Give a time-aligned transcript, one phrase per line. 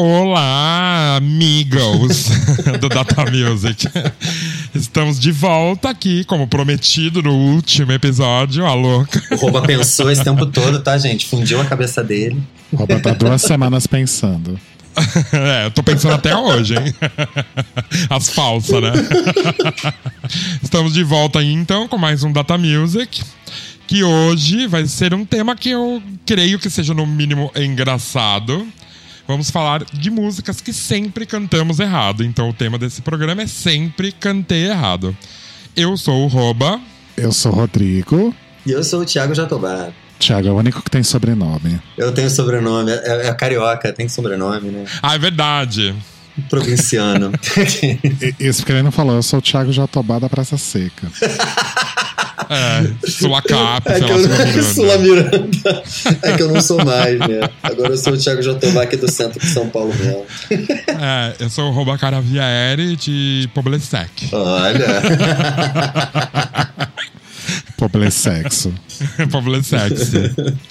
[0.00, 2.28] Olá, amigos
[2.80, 3.88] do Data Music.
[4.72, 9.20] Estamos de volta aqui, como prometido no último episódio, a louca.
[9.32, 11.26] O Rouba pensou esse tempo todo, tá, gente?
[11.26, 12.40] Fundiu a cabeça dele.
[12.70, 14.56] O Rouba tá duas semanas pensando.
[15.32, 16.94] é, eu tô pensando até hoje, hein?
[18.08, 18.92] As falsas, né?
[20.62, 23.20] Estamos de volta aí, então, com mais um Data Music.
[23.88, 28.64] Que hoje vai ser um tema que eu creio que seja, no mínimo, engraçado
[29.28, 32.24] vamos falar de músicas que sempre cantamos errado.
[32.24, 35.14] Então o tema desse programa é sempre cantei errado.
[35.76, 36.80] Eu sou o Roba.
[37.16, 38.34] Eu sou o Rodrigo.
[38.64, 39.90] E eu sou o Thiago Jatobá.
[40.18, 41.78] Thiago é o único que tem sobrenome.
[41.96, 42.90] Eu tenho sobrenome.
[42.90, 44.84] É, é carioca, tem sobrenome, né?
[45.02, 45.94] Ah, é verdade.
[46.48, 47.32] Provinciano.
[48.38, 49.16] Isso porque ele não falou.
[49.16, 51.10] Eu sou o Thiago Jatobá da Praça Seca.
[52.50, 54.62] É, Sulacap, é que eu, Miranda.
[54.62, 55.82] Sula Miranda.
[56.22, 57.40] É que eu não sou mais, né?
[57.62, 60.24] Agora eu sou o Thiago Jatobá aqui do centro de São Paulo mesmo.
[60.50, 64.30] É, eu sou o Roba Caravieri de Poblesec.
[64.32, 65.02] Olha.
[67.76, 68.74] Poblessexo.
[69.30, 70.16] Poblessexo.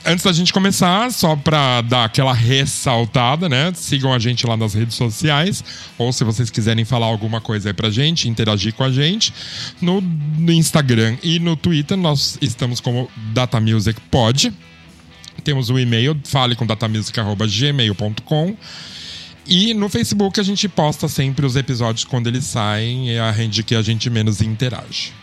[0.06, 3.72] Antes da gente começar, só pra dar aquela ressaltada, né?
[3.76, 5.64] Sigam a gente lá nas redes sociais.
[5.98, 9.34] Ou se vocês quiserem falar alguma coisa aí pra gente, interagir com a gente.
[9.82, 14.54] No, no Instagram e no Twitter, nós estamos como Data Music Pod.
[15.44, 18.58] Temos o e-mail, fale com datamusic.gmail.com.
[19.50, 23.64] E no Facebook a gente posta sempre os episódios quando eles saem, é a rede
[23.64, 25.14] que a gente menos interage.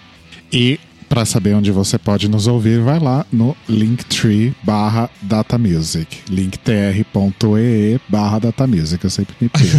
[0.51, 6.23] E para saber onde você pode nos ouvir, vai lá no linktree barra datamusic.
[6.29, 9.03] linktr.ee barra datamusic.
[9.05, 9.77] Eu sempre me perco.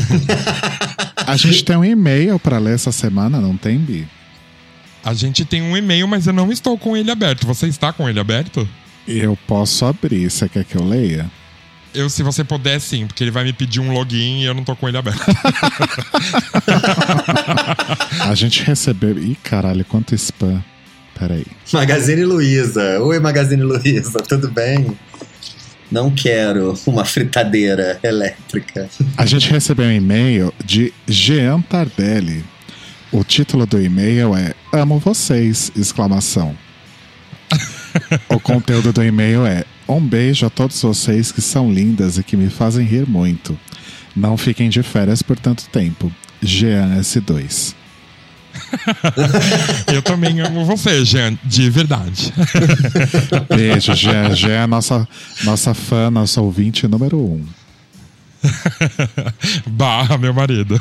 [1.26, 4.08] a gente tem um e-mail para ler essa semana, não tem, Bi?
[5.04, 7.46] A gente tem um e-mail, mas eu não estou com ele aberto.
[7.46, 8.68] Você está com ele aberto?
[9.08, 10.30] Eu posso abrir.
[10.30, 11.30] Você quer que eu leia?
[11.94, 14.64] Eu, se você puder, sim, porque ele vai me pedir um login e eu não
[14.64, 15.22] tô com ele aberto.
[18.28, 19.18] a gente recebeu.
[19.18, 20.62] Ih, caralho, quanto spam.
[21.18, 21.46] Peraí.
[21.72, 23.00] Magazine Luiza.
[23.02, 24.96] Oi, Magazine Luiza, tudo bem?
[25.92, 28.90] Não quero uma fritadeira elétrica.
[29.16, 32.44] A gente recebeu um e-mail de Jean Tardelli.
[33.12, 35.72] O título do e-mail é Amo vocês!
[35.76, 36.56] exclamação.
[38.28, 42.36] o conteúdo do e-mail é Um beijo a todos vocês que são lindas e que
[42.36, 43.58] me fazem rir muito.
[44.16, 46.12] Não fiquem de férias por tanto tempo.
[46.42, 47.76] Jean S2.
[49.94, 52.34] eu também amo você, Jean, de verdade.
[53.56, 54.36] Beijo, Jean.
[54.36, 55.08] Jean é nossa,
[55.44, 57.46] nossa fã, nosso ouvinte número um.
[59.68, 60.80] Barra, meu marido.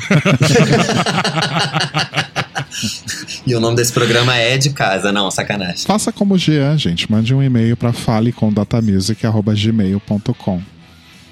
[3.45, 5.85] e o nome desse programa é De Casa, não, sacanagem.
[5.85, 7.11] Faça como Jean, gente.
[7.11, 10.74] Mande um e-mail para falecomdatamusic.gmail.com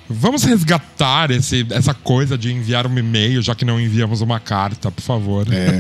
[0.10, 4.92] Vamos resgatar esse, essa coisa de enviar um e-mail, já que não enviamos uma carta,
[4.92, 5.48] por favor.
[5.52, 5.80] É,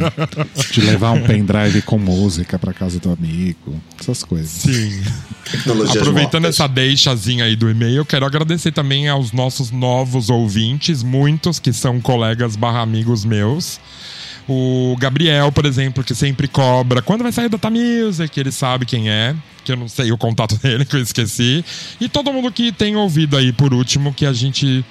[0.71, 4.49] de levar um pendrive com música para casa do amigo, essas coisas.
[4.49, 5.01] Sim.
[5.99, 6.59] Aproveitando mortas.
[6.59, 11.73] essa deixazinha aí do e-mail, eu quero agradecer também aos nossos novos ouvintes, muitos que
[11.73, 13.79] são colegas barra amigos meus.
[14.47, 19.09] O Gabriel, por exemplo, que sempre cobra quando vai sair Data Music, ele sabe quem
[19.09, 21.63] é, que eu não sei o contato dele, que eu esqueci.
[21.99, 24.85] E todo mundo que tem ouvido aí, por último, que a gente.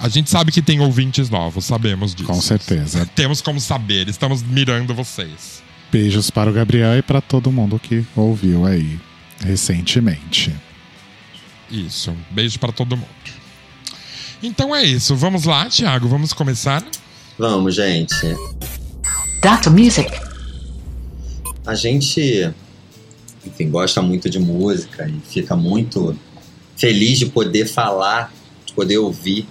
[0.00, 2.28] A gente sabe que tem ouvintes novos, sabemos disso.
[2.28, 3.04] Com certeza.
[3.16, 5.60] Temos como saber, estamos mirando vocês.
[5.90, 8.98] Beijos para o Gabriel e para todo mundo que ouviu aí
[9.44, 10.54] recentemente.
[11.68, 13.08] Isso, beijo para todo mundo.
[14.40, 16.84] Então é isso, vamos lá, Thiago, vamos começar?
[17.36, 18.14] Vamos, gente.
[19.42, 20.10] Data Music.
[21.66, 22.52] A gente,
[23.48, 26.16] enfim, gosta muito de música e fica muito
[26.76, 28.32] feliz de poder falar,
[28.64, 29.46] de poder ouvir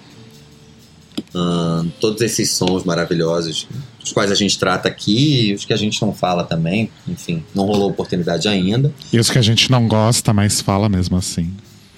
[1.99, 3.67] todos esses sons maravilhosos,
[4.03, 6.89] os quais a gente trata aqui e os que a gente não fala também.
[7.07, 8.91] Enfim, não rolou oportunidade ainda.
[9.11, 11.53] E os que a gente não gosta, mas fala mesmo assim.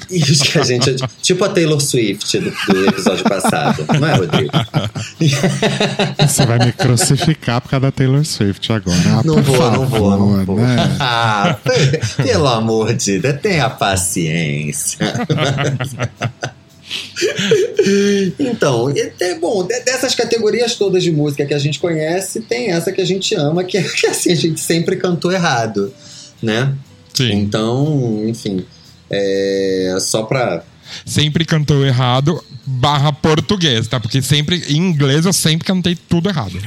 [0.12, 0.96] Isso que a gente.
[1.22, 4.52] tipo a Taylor Swift do, do episódio passado, não é, Rodrigo?
[6.28, 8.98] Você vai me crucificar por causa da Taylor Swift agora.
[9.06, 10.78] Ah, não, vou, favor, não vou, não vou, né?
[11.00, 11.58] Ah,
[12.18, 15.14] pelo amor de Deus, tenha paciência.
[18.40, 23.02] então, é bom, dessas categorias todas de música que a gente conhece, tem essa que
[23.02, 25.94] a gente ama, que é que assim, a gente sempre cantou errado,
[26.42, 26.74] né?
[27.14, 27.32] Sim.
[27.34, 28.66] Então, enfim.
[29.10, 30.64] É, só pra.
[31.06, 34.00] Sempre cantou errado, barra português, tá?
[34.00, 36.54] Porque sempre, em inglês, eu sempre cantei tudo errado.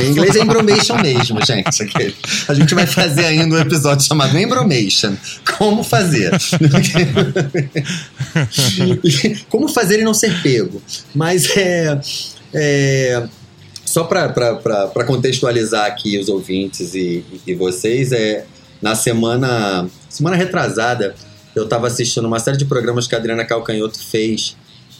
[0.00, 1.68] em inglês é embromation mesmo, gente.
[2.46, 5.16] A gente vai fazer ainda um episódio chamado Embromation.
[5.56, 6.30] Como fazer?
[9.50, 10.80] Como fazer e não ser pego.
[11.12, 12.00] Mas é.
[12.54, 13.28] é
[13.88, 18.44] só para contextualizar aqui os ouvintes e, e, vocês, é,
[18.82, 21.14] na semana, semana retrasada,
[21.58, 24.56] eu estava assistindo uma série de programas que a Adriana Calcanhoto fez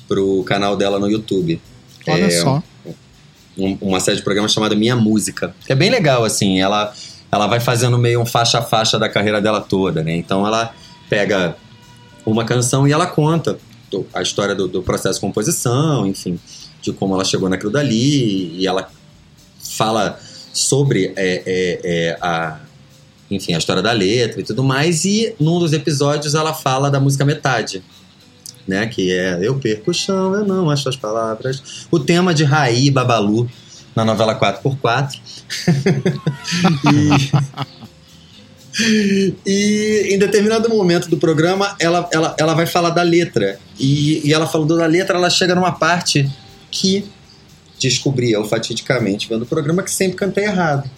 [0.07, 1.61] pro canal dela no YouTube.
[2.07, 2.63] Olha é, só.
[3.57, 5.55] Um, uma série de programas chamada Minha Música.
[5.69, 6.61] É bem legal, assim.
[6.61, 6.93] Ela,
[7.31, 10.17] ela vai fazendo meio um faixa a faixa da carreira dela toda, né?
[10.17, 10.75] Então ela
[11.09, 11.57] pega
[12.25, 13.59] uma canção e ela conta
[14.13, 16.39] a história do, do processo de composição, enfim,
[16.83, 18.91] de como ela chegou naquilo dali, e ela
[19.59, 20.19] fala
[20.53, 22.59] sobre é, é, é, a,
[23.31, 26.99] enfim, a história da letra e tudo mais, e num dos episódios ela fala da
[26.99, 27.83] música Metade,
[28.67, 28.87] né?
[28.87, 31.87] Que é Eu perco o chão, eu não acho as palavras.
[31.91, 33.49] O tema de Raí Babalu
[33.95, 35.19] na novela 4x4.
[38.79, 43.59] e, e em determinado momento do programa ela, ela, ela vai falar da letra.
[43.79, 46.31] E, e ela falando da letra, ela chega numa parte
[46.71, 47.05] que
[47.79, 50.89] descobri eu fatidicamente vendo o programa que sempre cantei errado.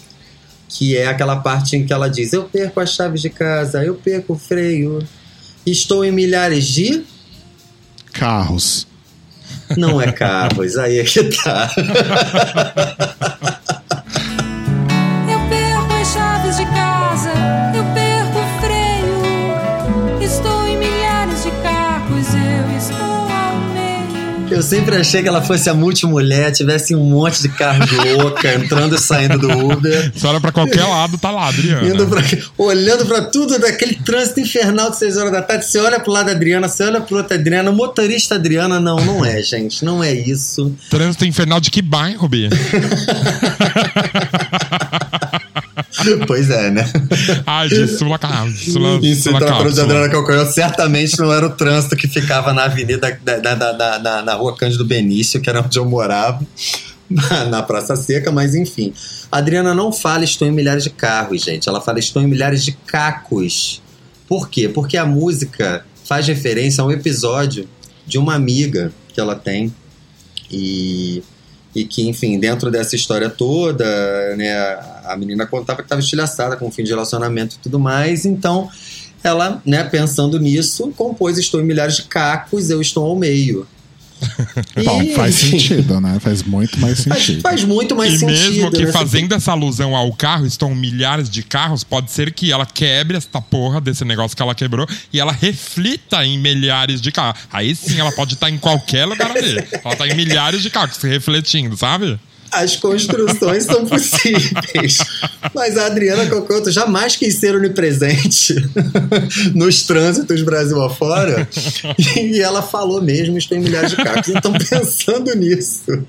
[0.70, 3.94] Que é aquela parte em que ela diz: Eu perco as chaves de casa, eu
[3.96, 5.00] perco o freio,
[5.66, 7.04] estou em milhares de
[8.12, 8.86] Carros.
[9.76, 11.70] Não é carros, aí é que tá.
[24.60, 27.80] Eu sempre achei que ela fosse a multimulher, tivesse um monte de carro
[28.18, 30.12] louca entrando e saindo do Uber.
[30.14, 32.06] Você olha pra qualquer lado, tá lá, Adriana.
[32.06, 32.22] Pra,
[32.58, 35.64] olhando pra tudo daquele trânsito infernal de 6 horas da tarde.
[35.64, 37.70] Você olha pro lado da Adriana, você olha pro outro Adriana.
[37.70, 39.82] O motorista Adriana, não, não é, gente.
[39.82, 40.76] Não é isso.
[40.90, 42.50] Trânsito infernal de que bairro, Bia?
[46.26, 46.84] Pois é, né?
[47.46, 48.18] Ai, de Sula
[48.54, 52.64] Sula, Isso, Sula então, a de Adriana certamente não era o trânsito que ficava na
[52.64, 56.40] avenida, da, da, da, da, na rua Cândido Benício, que era onde eu morava,
[57.50, 58.92] na Praça Seca, mas enfim.
[59.30, 61.68] A Adriana não fala estou em milhares de carros, gente.
[61.68, 63.82] Ela fala estou em milhares de cacos.
[64.28, 64.68] Por quê?
[64.68, 67.68] Porque a música faz referência a um episódio
[68.06, 69.74] de uma amiga que ela tem.
[70.50, 71.22] E
[71.74, 73.84] e que, enfim, dentro dessa história toda,
[74.36, 74.52] né,
[75.12, 78.68] a menina contava que estava estilhaçada com o fim de relacionamento e tudo mais, então
[79.22, 83.66] ela, né, pensando nisso, compôs Estou em milhares de cacos, eu estou ao meio.
[84.84, 86.18] Bom, faz sentido, né?
[86.20, 87.40] Faz muito mais sentido.
[87.40, 88.38] Faz, faz muito mais e sentido.
[88.38, 88.92] E mesmo que né?
[88.92, 93.40] fazendo essa alusão ao carro, estão milhares de carros, pode ser que ela quebre essa
[93.40, 97.40] porra desse negócio que ela quebrou e ela reflita em milhares de carros.
[97.50, 99.56] Aí sim ela pode estar em qualquer lugar ali.
[99.56, 102.18] Ela está em milhares de carros refletindo, sabe?
[102.52, 104.98] As construções são possíveis.
[105.54, 108.54] Mas a Adriana Cocoto jamais quis ser onipresente
[109.54, 111.48] nos trânsitos Brasil afora.
[112.16, 114.28] E ela falou mesmo, estou em milhares de carros.
[114.28, 116.04] Então, pensando nisso.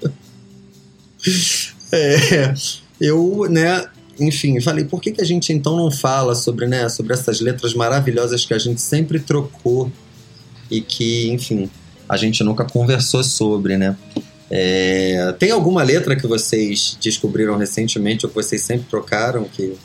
[1.92, 2.54] É,
[3.00, 3.86] eu, né,
[4.20, 7.74] enfim, falei, por que, que a gente então não fala sobre, né, sobre essas letras
[7.74, 9.92] maravilhosas que a gente sempre trocou
[10.70, 11.70] e que, enfim,
[12.08, 13.96] a gente nunca conversou sobre, né?
[14.54, 19.78] É, tem alguma letra que vocês descobriram recentemente ou que vocês sempre trocaram que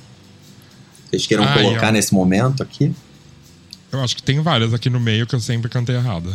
[1.08, 1.92] vocês queiram ah, colocar eu...
[1.92, 2.92] nesse momento aqui?
[3.92, 6.34] Eu acho que tem várias aqui no meio que eu sempre cantei errado.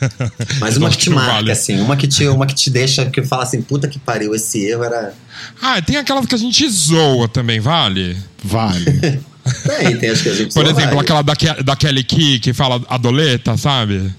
[0.58, 1.52] Mas uma que te marca, vale.
[1.52, 4.64] assim, uma que, te, uma que te deixa, que fala assim, puta que pariu, esse
[4.64, 5.14] erro era.
[5.60, 8.16] Ah, tem aquelas que a gente zoa também, vale?
[8.42, 9.20] Vale.
[9.64, 11.34] Tem, tem as que a gente Por exemplo, aquela da,
[11.64, 14.12] da Kelly Key que fala adoleta, sabe?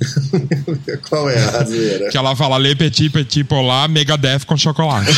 [1.10, 2.10] Qual é a razeira?
[2.10, 5.12] Que ela fala Le Petit Petit Polar Megadeth com chocolate.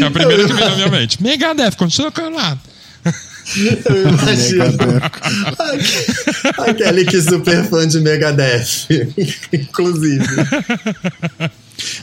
[0.00, 1.22] É a primeira que vem na minha mente.
[1.22, 2.60] Megadeth com chocolate.
[3.56, 5.00] Eu imagino.
[6.58, 8.88] Aquele que é super fã de Megadeth.
[9.52, 10.26] Inclusive.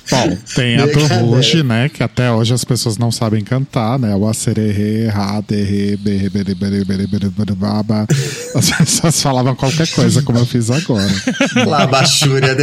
[0.09, 1.89] Bom, tem a do Ruge, né?
[1.89, 4.15] Que até hoje as pessoas não sabem cantar, né?
[4.15, 5.97] O acererê, raderê,
[7.55, 8.07] baba.
[8.55, 11.11] As pessoas falavam qualquer coisa, como eu fiz agora.
[11.65, 12.55] Lá, Bachúria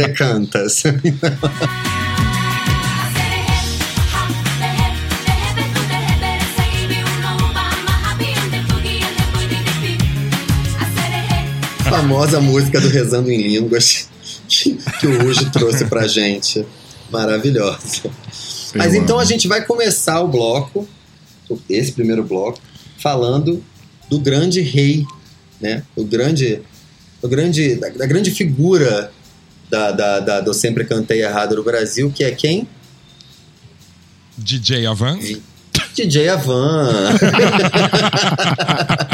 [11.95, 14.09] famosa música do Rezando em Línguas
[14.49, 16.65] que, que o Ruge trouxe pra gente.
[17.09, 18.01] Maravilhosa.
[18.75, 20.87] Mas então a gente vai começar o bloco,
[21.69, 22.59] esse primeiro bloco,
[22.97, 23.63] falando
[24.09, 25.05] do grande rei,
[25.61, 25.83] né?
[25.95, 26.61] O grande,
[27.21, 29.11] o grande, da, da grande figura
[29.69, 32.67] da, da, da- do Sempre Cantei Errado no Brasil, que é quem?
[34.37, 35.17] DJ Avan.
[35.95, 37.15] DJ Avan.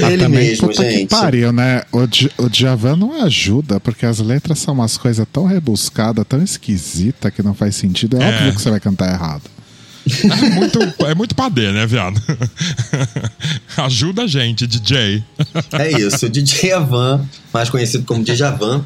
[0.00, 1.00] Mas Ele também, mesmo, puta gente.
[1.00, 1.82] Que pariu, né?
[1.92, 2.00] O,
[2.44, 7.42] o Djavan não ajuda, porque as letras são umas coisas tão rebuscadas, tão esquisita que
[7.42, 8.20] não faz sentido.
[8.20, 8.28] É, É.
[8.28, 9.42] óbvio que você vai cantar errado.
[10.06, 12.20] É muito, é muito padê, né, viado?
[13.76, 15.24] Ajuda a gente, DJ.
[15.72, 18.84] É isso, o DJ Avan, mais conhecido como Djavan,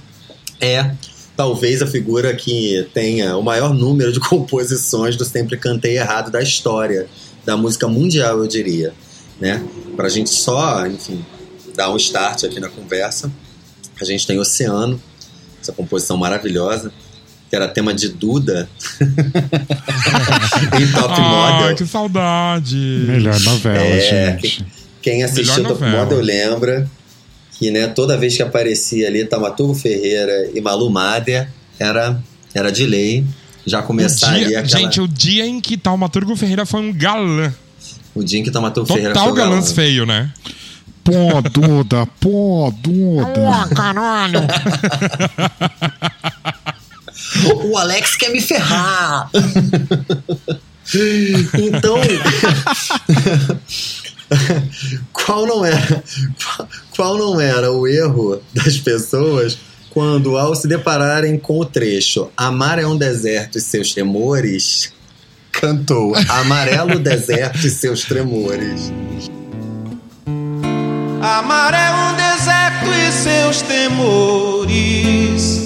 [0.60, 0.92] é
[1.36, 6.42] talvez a figura que tenha o maior número de composições do Sempre Cantei Errado da
[6.42, 7.06] história
[7.44, 8.92] da música mundial, eu diria.
[9.40, 9.62] Né?
[9.96, 11.24] Pra gente só, enfim,
[11.74, 13.30] dar um start aqui na conversa,
[14.00, 15.00] a gente tem Oceano,
[15.60, 16.92] essa composição maravilhosa,
[17.48, 18.68] que era tema de Duda
[20.80, 21.76] em Top Ai, Model.
[21.76, 22.76] que saudade.
[23.06, 24.66] Melhor novela, É, gente.
[25.00, 25.82] Quem assistiu Top.
[25.82, 26.88] Model lembra
[27.52, 32.20] que né, toda vez que aparecia ali Tamatugo Ferreira e Malu Mader, era,
[32.54, 33.24] era de lei
[33.66, 34.80] já começar ali aquela...
[34.80, 37.52] Gente, o dia em que Taumaturgo Ferreira foi um galã.
[38.18, 39.74] O dia em que Tamatugo Ferreira Total galãs galã.
[39.74, 40.30] feio, né?
[41.04, 43.74] Pô, Duda, pô, Duda.
[43.74, 44.40] caralho.
[47.64, 49.30] O Alex quer me ferrar!
[51.54, 51.96] então...
[55.12, 56.04] qual não era
[56.94, 59.56] qual não era o erro das pessoas
[59.88, 64.92] quando ao se depararem com o trecho Amar é um deserto e seus temores
[65.60, 68.92] cantou Amarelo deserto e seus tremores
[71.20, 75.58] Amar um deserto e seus temores.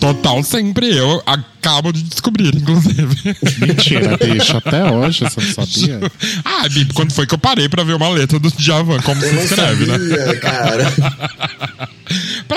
[0.00, 1.20] Total sempre eu.
[1.26, 3.36] Acabo de descobrir, inclusive.
[3.58, 4.56] Mentira, bicho.
[4.56, 6.00] Até hoje você não sabia?
[6.44, 9.30] ah, Bibi, quando foi que eu parei pra ver uma letra do Djavan, como eu
[9.30, 9.98] se escreve, né?
[9.98, 11.48] sabia, cara Pra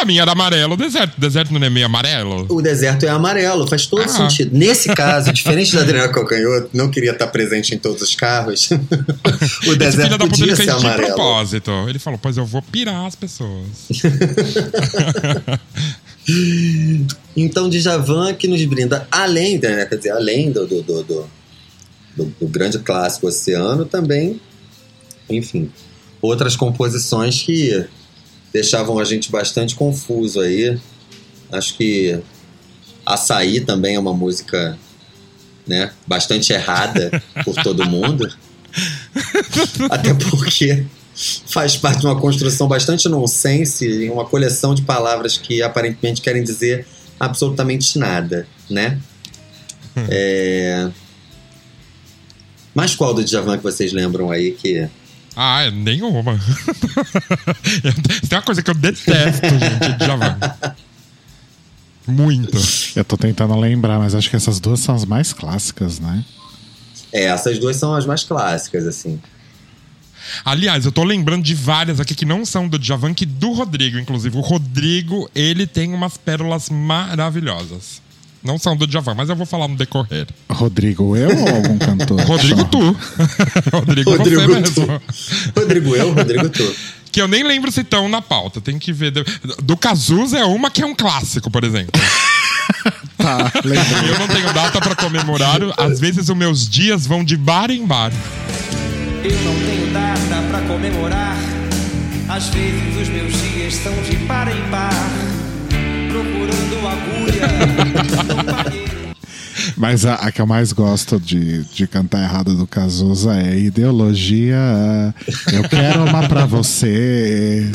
[0.09, 1.17] mim era amarelo o deserto.
[1.17, 2.45] O deserto não é meio amarelo?
[2.49, 4.07] o deserto é amarelo faz todo Ah.
[4.09, 8.69] sentido nesse caso diferente da Adriana Calcanhoto não queria estar presente em todos os carros
[9.67, 11.71] o deserto da podia ser fez de amarelo propósito.
[11.87, 13.67] Ele falou, pois eu vou pirar as pessoas.
[17.35, 21.29] Então, Djavan que nos brinda, além, né, quer dizer, além do, do, do, do-
[22.39, 24.39] do grande clássico Oceano, também,
[25.29, 25.71] enfim,
[26.21, 27.85] outras composições que
[28.51, 30.79] deixavam a gente bastante confuso aí.
[31.51, 32.19] Acho que
[33.05, 34.77] Açaí também é uma música
[35.67, 38.31] né, bastante errada por todo mundo.
[39.89, 40.85] Até porque
[41.47, 46.43] faz parte de uma construção bastante nonsense, em uma coleção de palavras que aparentemente querem
[46.43, 46.87] dizer
[47.19, 48.99] absolutamente nada, né?
[50.09, 50.89] É...
[52.73, 54.87] Mas qual do Djavan que vocês lembram aí que...
[55.41, 56.37] Ah, é nenhuma.
[58.27, 60.37] Tem uma coisa que eu detesto, gente, de Djavan.
[62.05, 62.57] Muito.
[62.93, 66.25] Eu tô tentando lembrar, mas acho que essas duas são as mais clássicas, né?
[67.13, 69.17] É, essas duas são as mais clássicas, assim.
[70.43, 73.97] Aliás, eu tô lembrando de várias aqui que não são do Djavan, que do Rodrigo,
[73.97, 74.35] inclusive.
[74.35, 78.01] O Rodrigo, ele tem umas pérolas maravilhosas.
[78.43, 80.27] Não são do Djavan, mas eu vou falar no decorrer.
[80.49, 82.21] Rodrigo, eu ou algum cantor?
[82.21, 82.97] Rodrigo, tu.
[83.71, 84.81] Rodrigo, Rodrigo, você tu.
[84.81, 85.01] mesmo.
[85.57, 86.75] Rodrigo eu, Rodrigo tu.
[87.11, 88.61] Que eu nem lembro se estão na pauta.
[88.61, 89.11] Tem que ver.
[89.63, 91.91] Do Cazuza é uma que é um clássico, por exemplo.
[93.17, 94.13] Tá, lembrei.
[94.13, 95.59] Eu não tenho data pra comemorar.
[95.75, 98.11] Às vezes os meus dias vão de bar em bar.
[99.23, 101.35] Eu não tenho data pra comemorar.
[102.29, 104.93] Às vezes os meus dias são de par em par.
[109.77, 114.55] Mas a, a que eu mais gosto de, de cantar errado do Cazuza é Ideologia.
[115.51, 117.69] Eu quero uma pra você.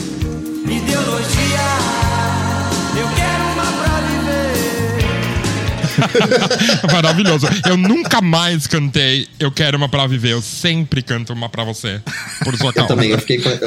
[0.64, 1.64] Ideologia.
[2.96, 4.00] Eu quero uma pra
[6.82, 6.86] viver.
[6.92, 7.46] Maravilhoso.
[7.66, 10.32] Eu nunca mais cantei Eu Quero Uma Pra Viver.
[10.32, 12.00] Eu sempre canto uma pra você.
[12.42, 12.88] Por sua Eu causa.
[12.88, 13.58] também, eu fiquei com, eu,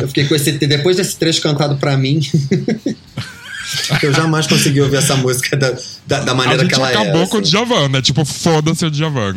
[0.00, 0.52] eu fiquei com esse...
[0.52, 2.20] Depois desse trecho cantado pra mim...
[4.02, 5.70] eu jamais consegui ouvir essa música da,
[6.06, 7.26] da, da A maneira gente que ela acabou é.
[7.26, 7.50] com o assim.
[7.50, 8.02] Djavan, né?
[8.02, 9.34] Tipo, foda-se o Djavan.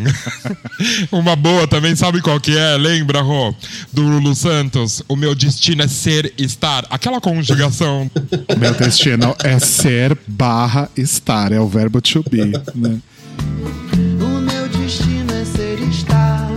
[1.12, 2.77] Uma boa também, sabe qual que é?
[2.77, 3.53] Lembra, Rô?
[3.94, 5.03] Do Lulu Santos?
[5.08, 6.86] O meu destino é ser estar.
[6.89, 8.10] Aquela conjugação.
[8.58, 11.51] Meu destino é ser barra estar.
[11.51, 12.46] É o verbo to be.
[12.46, 13.00] Né?
[14.20, 16.50] O meu destino é ser estar.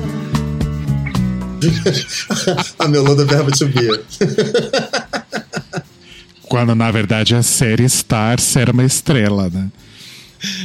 [2.79, 3.89] A melô do verbo to be.
[6.49, 9.69] Quando na verdade é ser estar, ser uma estrela, né?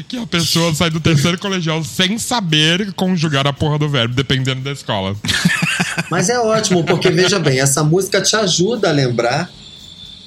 [0.07, 4.61] Que a pessoa sai do terceiro colegial sem saber conjugar a porra do verbo, dependendo
[4.61, 5.15] da escola.
[6.11, 9.49] Mas é ótimo, porque veja bem, essa música te ajuda a lembrar,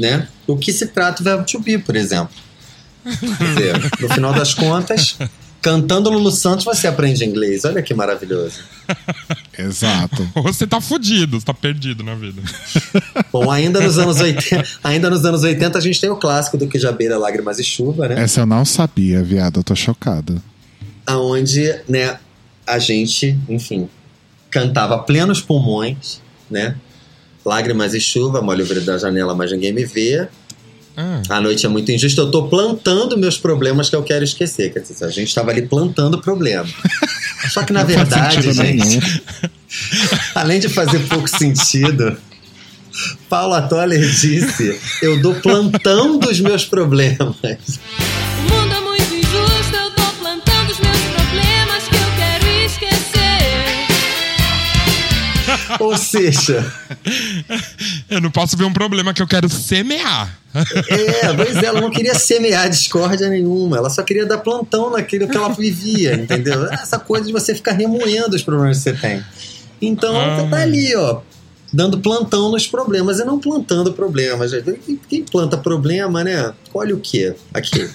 [0.00, 2.34] né, do que se trata o verbo to be, por exemplo.
[3.04, 5.16] Quer dizer, no final das contas,
[5.66, 7.64] cantando Lulu Santos você aprende inglês.
[7.64, 8.60] Olha que maravilhoso.
[9.58, 10.30] Exato.
[10.36, 12.40] Ou você tá fudido, você tá perdido na vida.
[13.32, 16.68] Bom, ainda nos anos 80, ainda nos anos 80 a gente tem o clássico do
[16.68, 18.22] que já beira lágrimas e chuva, né?
[18.22, 19.58] Essa eu não sabia, viado.
[19.58, 20.40] Eu tô chocado.
[21.04, 22.16] Aonde, né,
[22.64, 23.88] a gente, enfim,
[24.48, 26.76] cantava plenos pulmões, né?
[27.44, 30.28] Lágrimas e chuva, molho o vidro da janela, mas ninguém me vê.
[30.96, 34.72] Ah, A noite é muito injusta, eu tô plantando meus problemas que eu quero esquecer.
[34.72, 36.66] Quer dizer, a gente tava ali plantando problema.
[37.50, 39.22] Só que na Não verdade, gente,
[40.34, 42.16] além de fazer pouco sentido,
[43.28, 47.18] Paula Toller disse: Eu dou plantão dos meus problemas.
[47.18, 53.86] O mundo é muito injusto, eu tô plantando os meus problemas que eu quero esquecer.
[55.78, 56.72] Ou seja,
[58.10, 60.38] eu não posso ver um problema que eu quero semear.
[60.54, 65.28] é, pois é, ela não queria semear discórdia nenhuma, ela só queria dar plantão naquilo
[65.28, 66.64] que ela vivia, entendeu?
[66.72, 69.22] Essa coisa de você ficar remoendo os problemas que você tem.
[69.82, 70.36] Então, Ah.
[70.36, 71.20] você tá ali, ó,
[71.70, 74.52] dando plantão nos problemas e não plantando problemas.
[75.10, 76.54] Quem- planta problema, né?
[76.72, 77.34] Colhe o quê?
[77.52, 77.86] Aqui.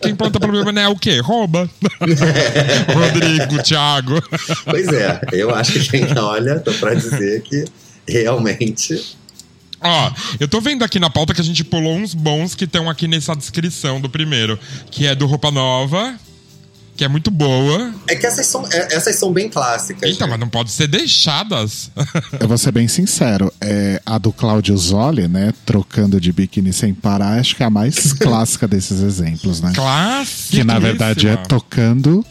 [0.00, 1.18] Quem planta problema né, é o quê?
[1.20, 1.68] Rouba.
[2.94, 4.22] Rodrigo, Thiago.
[4.64, 7.64] Pois é, eu acho que quem olha, tô pra dizer que
[8.08, 9.16] realmente.
[9.82, 12.88] Ó, eu tô vendo aqui na pauta que a gente pulou uns bons que estão
[12.88, 14.58] aqui nessa descrição do primeiro,
[14.90, 16.14] que é do Roupa Nova,
[16.96, 17.92] que é muito boa.
[18.06, 20.10] É que essas são, é- essas são bem clássicas.
[20.10, 20.32] Então, né?
[20.32, 21.90] mas não pode ser deixadas.
[22.38, 26.92] Eu vou ser bem sincero, é, a do Claudio Zoli, né, trocando de biquíni sem
[26.94, 29.72] parar, acho que é a mais clássica desses exemplos, né?
[29.74, 30.56] Clássica.
[30.58, 32.24] Que na verdade é tocando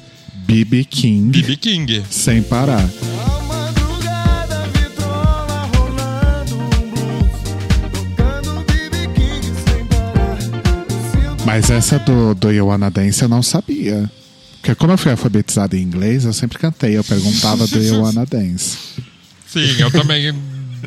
[0.46, 2.04] BB King BB King.
[2.10, 2.88] sem parar.
[11.54, 14.10] Mas essa do, do You Wanna Dance eu não sabia.
[14.62, 18.26] Porque como eu fui alfabetizado em inglês, eu sempre cantei, eu perguntava do You Wanna
[18.26, 18.78] Dance.
[19.48, 20.34] Sim, eu também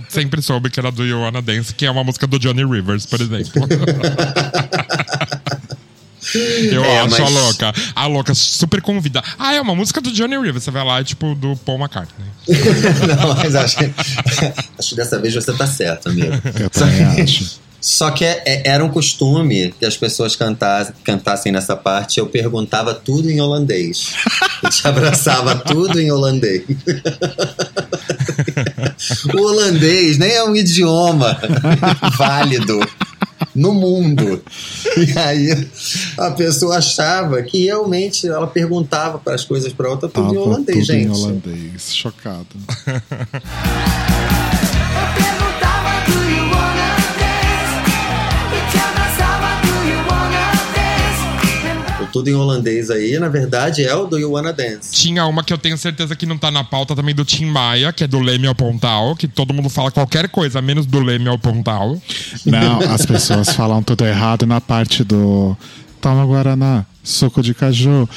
[0.09, 3.05] sempre soube que era do You Wanna Dance, que é uma música do Johnny Rivers,
[3.05, 3.53] por exemplo.
[6.73, 7.73] Eu É, acho a mas- louca.
[7.95, 9.23] A louca super convida.
[9.39, 10.65] Ah, é uma música do Johnny Rivers.
[10.65, 12.27] Você vai lá, é tipo, do Paul McCartney.
[13.07, 13.85] Não, mas acho que,
[14.79, 16.33] acho que dessa vez você tá certo, amigo.
[16.59, 17.61] Eu também acho.
[17.85, 22.19] Só que é- é- era um costume que as pessoas cantassem, cantassem nessa parte.
[22.19, 24.15] Eu perguntava tudo em holandês.
[24.63, 26.63] Eu te abraçava tudo em holandês.
[29.35, 31.39] O holandês nem é um idioma
[32.17, 32.81] válido
[33.55, 34.43] no mundo.
[34.97, 35.69] E aí
[36.17, 40.79] a pessoa achava que realmente ela perguntava para as coisas para outra tudo em holandês,
[40.79, 41.07] tudo gente.
[41.07, 41.95] em holandês.
[41.95, 42.47] Chocado.
[52.15, 54.93] tudo em holandês aí, na verdade, é o do You Wanna Dance.
[54.93, 57.93] Tinha uma que eu tenho certeza que não tá na pauta também do Tim Maia,
[57.93, 61.27] que é do Leme ao Pontal, que todo mundo fala qualquer coisa, menos do Leme
[61.29, 62.01] ao Pontal.
[62.47, 65.57] Não, as pessoas falam tudo errado na parte do
[66.01, 68.09] toma Guaraná, suco de caju,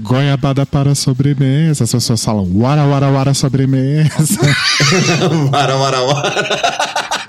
[0.00, 1.84] goiabada para sobremesa.
[1.84, 4.40] As pessoas falam wara, wara, wara sobremesa.
[5.52, 7.23] Wara, wara, wara.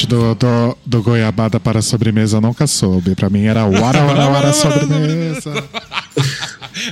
[0.00, 3.14] Parte do, do, do goiabada para sobremesa eu nunca soube.
[3.14, 5.52] Pra mim era wara, wara, wara sobremesa.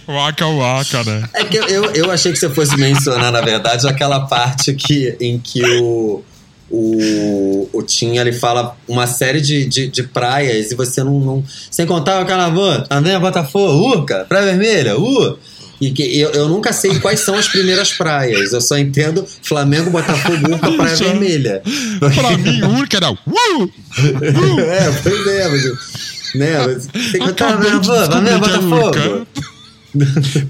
[0.07, 1.29] Waka waka, né?
[1.35, 5.16] É que eu, eu, eu achei que você fosse mencionar, na verdade, aquela parte que,
[5.21, 6.23] em que o,
[6.71, 11.21] o, o Tim ele fala uma série de, de, de praias e você não.
[11.21, 15.38] não sem contar aquela voz, André Botafogo, Urca, Praia Vermelha, uh!
[15.80, 18.52] E que eu, eu nunca sei quais são as primeiras praias.
[18.52, 20.96] Eu só entendo Flamengo, Botafogo, Urca, Praia.
[20.96, 21.62] Vermelha.
[21.98, 23.12] Pra mim, Urca era.
[23.12, 23.70] Uh!
[24.60, 26.08] é, pois é, mas.
[26.34, 28.86] Né, mas tem que contar, Acabei de Flamengo, é Botafogo.
[28.86, 29.26] Urca.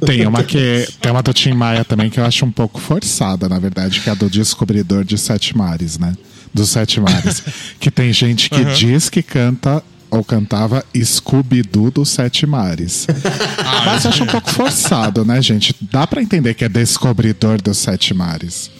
[0.04, 3.48] Tem uma que tem uma do Tim Maia também que eu acho um pouco forçada,
[3.48, 6.14] na verdade, que é a do Descobridor de Sete Mares, né?
[6.52, 7.42] Dos Sete Mares.
[7.78, 13.06] que tem gente que diz que canta ou cantava Scooby-Doo dos Sete Mares.
[13.86, 15.74] Mas eu acho um pouco forçado, né, gente?
[15.80, 18.70] Dá pra entender que é Descobridor dos Sete Mares.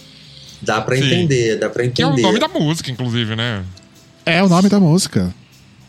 [0.61, 1.03] Dá pra Sim.
[1.05, 2.21] entender, dá pra Que é o entender.
[2.23, 3.63] nome da música, inclusive, né?
[4.25, 5.33] É o nome da música.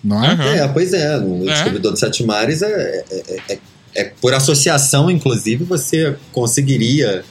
[0.02, 0.28] Não é?
[0.30, 0.44] Aham.
[0.44, 1.18] É, pois é.
[1.18, 1.52] No É?
[1.52, 3.58] Descobridor dos Sete Mares é, é, é- é-
[3.96, 7.24] é por associação, inclusive, você conseguiria,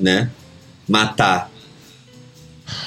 [0.00, 0.28] né,
[0.88, 1.48] matar.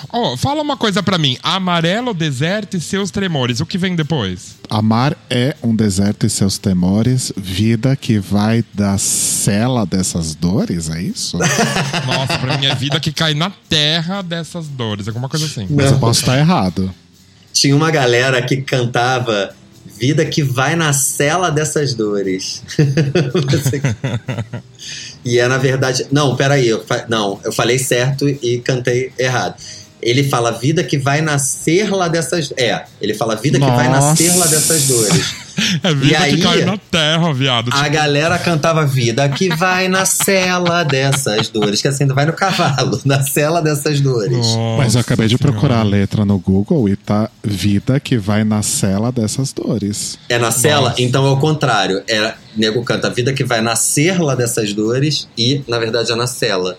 [0.10, 1.38] Ó, fala uma coisa pra mim.
[1.44, 3.60] Amarelo, deserto e seus tremores.
[3.60, 4.56] O que vem depois?
[4.70, 11.02] Amar é um deserto e seus temores, vida que vai da cela dessas dores, é
[11.02, 11.38] isso?
[12.06, 15.08] Nossa, pra mim é vida que cai na terra dessas dores.
[15.08, 15.68] Alguma coisa assim.
[15.70, 16.94] Mas eu posso estar errado.
[17.54, 19.56] Tinha uma galera que cantava
[19.98, 22.62] Vida que vai na cela dessas dores.
[25.26, 26.06] E é na verdade.
[26.12, 26.68] Não, peraí.
[26.68, 27.06] Eu fa...
[27.10, 29.56] Não, eu falei certo e cantei errado.
[30.06, 32.54] Ele fala vida que vai nascer lá dessas.
[32.58, 34.10] É, ele fala vida que vai Nossa.
[34.10, 35.36] nascer lá dessas dores.
[35.84, 37.70] É vida aí- que cai na terra, viado.
[37.72, 41.82] A Tipo, galera cantava vida que vai na cela dessas dores.
[41.82, 44.36] Que assim, vai no cavalo, na cela dessas dores.
[44.36, 45.54] nossa Mas eu acabei de Senhora.
[45.54, 50.20] procurar a letra no Google e tá vida que vai na cela dessas dores.
[50.28, 50.90] É na cela?
[50.90, 51.02] Nossa.
[51.02, 52.04] Então é o contrário.
[52.06, 56.28] É, nego canta vida que vai nascer lá dessas dores e, na verdade, é na
[56.28, 56.78] cela.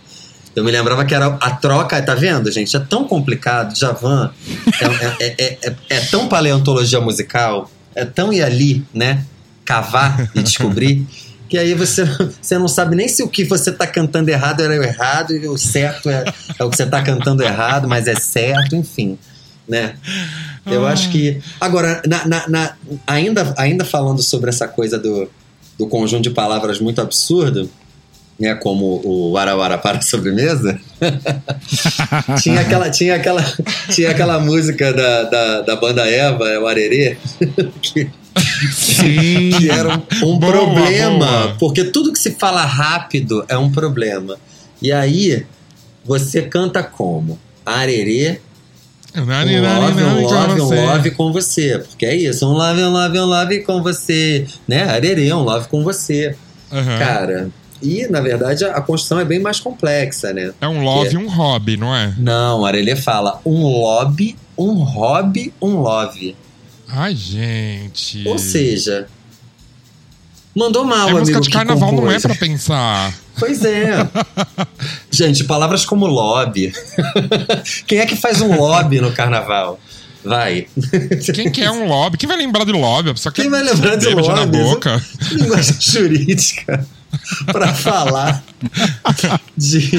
[0.57, 2.75] Eu me lembrava que era a troca, tá vendo, gente?
[2.75, 3.77] É tão complicado.
[3.79, 4.33] Javan
[4.81, 9.23] é, é, é, é, é tão paleontologia musical, é tão ir ali, né?
[9.67, 11.07] Cavar e descobrir,
[11.49, 12.05] que aí você,
[12.41, 15.47] você não sabe nem se o que você tá cantando errado era o errado e
[15.47, 16.25] o certo é,
[16.59, 19.19] é o que você tá cantando errado, mas é certo, enfim,
[19.69, 19.97] né?
[20.65, 21.39] Eu acho que.
[21.61, 22.73] Agora, na- na- na-
[23.07, 25.29] ainda, ainda falando sobre essa coisa do,
[25.79, 27.69] do conjunto de palavras muito absurdo,
[28.39, 28.55] né?
[28.55, 30.79] Como o Arawara para a sobremesa,
[32.43, 33.45] tinha, aquela, tinha, aquela,
[33.91, 37.17] tinha aquela música da, da, da banda Eva, é o Arerê,
[37.81, 38.11] que,
[38.73, 39.51] Sim.
[39.59, 41.27] que era um, um Boa, problema.
[41.27, 41.57] boa.
[41.59, 44.37] Porque tudo que se fala rápido é um problema.
[44.81, 45.47] E aí,
[46.05, 47.39] você canta como?
[47.65, 48.41] Arerê
[49.17, 51.79] um Nani, love, um love, um love com você.
[51.79, 54.47] Porque é isso, um love, um love, um love com você.
[54.69, 54.83] Né?
[54.83, 56.37] Arerê, um love com você.
[56.71, 56.99] Aham.
[56.99, 57.51] Cara,
[57.83, 60.53] e na verdade a, construção é bem mais complexa, né?
[60.61, 62.15] É um love e um hobby, não é?
[62.19, 66.37] Não, Arelê fala um lobby, um hobby, um love.
[66.89, 68.27] Ai, gente.
[68.27, 69.09] Ou seja,
[70.55, 71.19] mandou mal, é amigo.
[71.21, 73.13] música de carnaval, não é pra pensar.
[73.39, 74.09] Pois é.
[75.11, 76.73] Gente, palavras como lobby.
[77.87, 79.79] Quem é que faz um lobby no carnaval?
[80.25, 80.67] Vai.
[81.35, 82.17] Quem quer um lobby?
[82.17, 83.13] Quem vai lembrar de lobby?
[83.35, 84.59] Quem vai lembrar de beijar na lobby?
[84.59, 85.05] boca.
[85.33, 86.87] Linguagem jurídica
[87.53, 88.43] pra falar
[89.57, 89.91] de.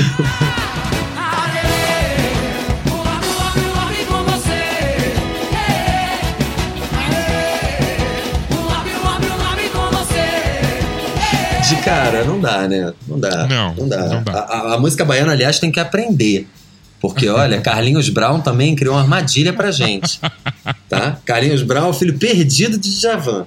[11.68, 12.94] De cara, não dá, né?
[13.08, 13.46] Não dá.
[13.48, 13.98] Não, dá.
[14.08, 14.32] não dá.
[14.40, 16.48] A, a- música baiana, aliás, tem que aprender.
[17.02, 20.20] Porque, olha, Carlinhos Brown também criou uma armadilha pra gente.
[20.88, 21.18] Tá?
[21.26, 23.46] Carlinhos Brown é o filho perdido de Djavan.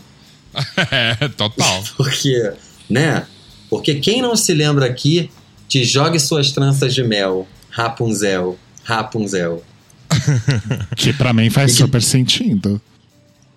[0.91, 1.83] É, total.
[1.97, 2.53] Porque,
[2.91, 3.23] né?
[3.71, 5.31] Porque quem não se lembra aqui,
[5.69, 7.47] te jogue suas tranças de mel.
[7.71, 9.63] Rapunzel, Rapunzel.
[10.97, 12.81] Que pra mim faz E que- super sentido.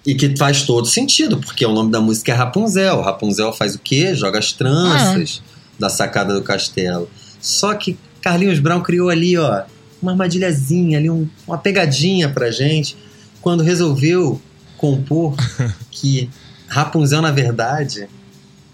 [0.05, 3.01] E que faz todo sentido, porque o nome da música é Rapunzel.
[3.01, 4.13] Rapunzel faz o quê?
[4.13, 5.41] Joga as tranças
[5.79, 7.09] da sacada do castelo.
[7.41, 9.63] Só que Carlinhos Brown criou ali, ó,
[10.01, 12.95] uma armadilhazinha, ali, um- uma pegadinha pra gente,
[13.41, 14.41] quando resolveu
[14.77, 15.35] compor
[15.89, 16.29] que
[16.67, 18.07] Rapunzel, na verdade,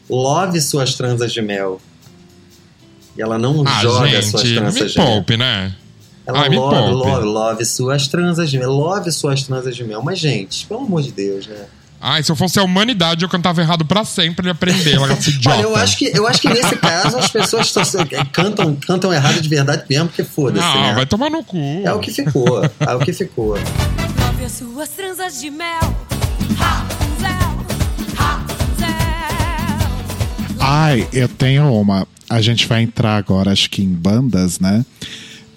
[0.10, 1.80] love suas tranças de mel.
[3.18, 5.08] E ela não Ah, joga suas gente, me tranças de mel.
[5.08, 5.76] poupe, né?
[6.26, 8.72] Ela Ai, me love, love, love suas tranças de mel.
[8.72, 10.02] Love suas tranças de mel.
[10.04, 11.66] Mas, gente, pelo amor de Deus, né?
[12.02, 14.94] Ai, se eu fosse a humanidade, eu cantava errado pra sempre e aprender.
[14.94, 15.58] Ela se idiota.
[15.58, 17.98] Olha, eu acho, que, eu acho que nesse caso as pessoas só se-
[18.32, 20.94] cantam, cantam errado de verdade mesmo, porque foda-se, Não, né?
[20.94, 21.58] vai tomar no cu.
[21.84, 23.50] É o que ficou, é o que ficou.
[23.58, 25.98] Love as suas tranças de mel.
[30.72, 32.08] Ai, eu tenho uma.
[32.30, 34.86] A gente vai entrar agora, acho que em bandas, né?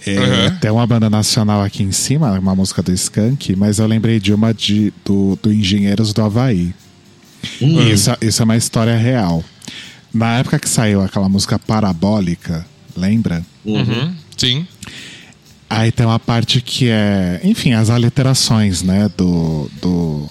[0.06, 0.56] É, Uhum.
[0.58, 4.32] Tem uma banda nacional aqui em cima, uma música do Skank, mas eu lembrei de
[4.32, 6.74] uma de, do, do Engenheiros do Havaí.
[7.60, 9.44] Isso, isso é uma história real.
[10.14, 13.44] Na época que saiu aquela música Parabólica, lembra?
[13.66, 14.14] Uhum.
[14.36, 14.66] Sim.
[15.68, 20.28] Aí tem uma parte que é, enfim, as aliterações, né, do, do,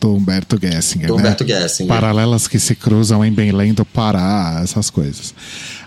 [0.00, 1.08] do Humberto Gessinger.
[1.08, 1.20] Do né?
[1.20, 1.92] Humberto Gessinger.
[1.92, 5.34] Paralelas que se cruzam em Belém do Pará, essas coisas.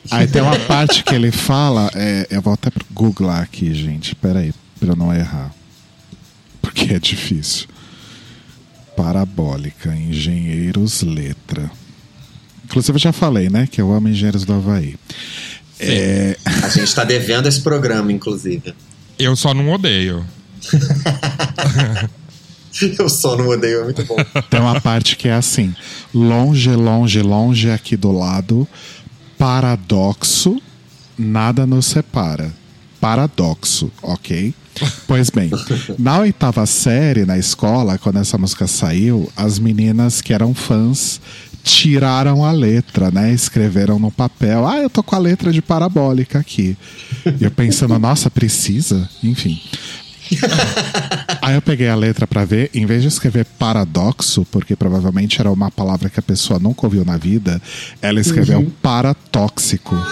[0.10, 4.54] Aí tem uma parte que ele fala, é, eu vou até googlar aqui, gente, peraí,
[4.80, 5.54] pra eu não errar.
[6.62, 7.68] Porque é difícil.
[8.96, 11.72] Parabólica, Engenheiros Letra.
[12.66, 14.96] Inclusive eu já falei, né, que eu amo Engenheiros do Havaí.
[15.80, 18.74] É, A gente tá devendo esse programa, inclusive.
[19.18, 20.26] Eu só não odeio.
[22.98, 24.16] Eu só não odeio, é muito bom.
[24.50, 25.74] Tem uma parte que é assim:
[26.14, 28.68] longe, longe, longe aqui do lado,
[29.38, 30.62] paradoxo,
[31.18, 32.54] nada nos separa.
[33.00, 34.54] Paradoxo, ok?
[35.08, 35.50] Pois bem,
[35.98, 41.20] na oitava série na escola, quando essa música saiu, as meninas que eram fãs
[41.64, 43.32] tiraram a letra, né?
[43.32, 44.68] Escreveram no papel.
[44.68, 46.76] Ah, eu tô com a letra de parabólica aqui.
[47.40, 49.08] E eu pensando, nossa, precisa?
[49.24, 49.62] Enfim.
[51.42, 55.52] Aí eu peguei a letra pra ver, em vez de escrever paradoxo, porque provavelmente era
[55.52, 57.62] uma palavra que a pessoa nunca ouviu na vida,
[58.02, 59.96] ela escreveu paratóxico.
[59.96, 60.08] Longe,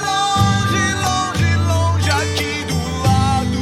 [1.03, 3.59] longe, longe aqui do lado.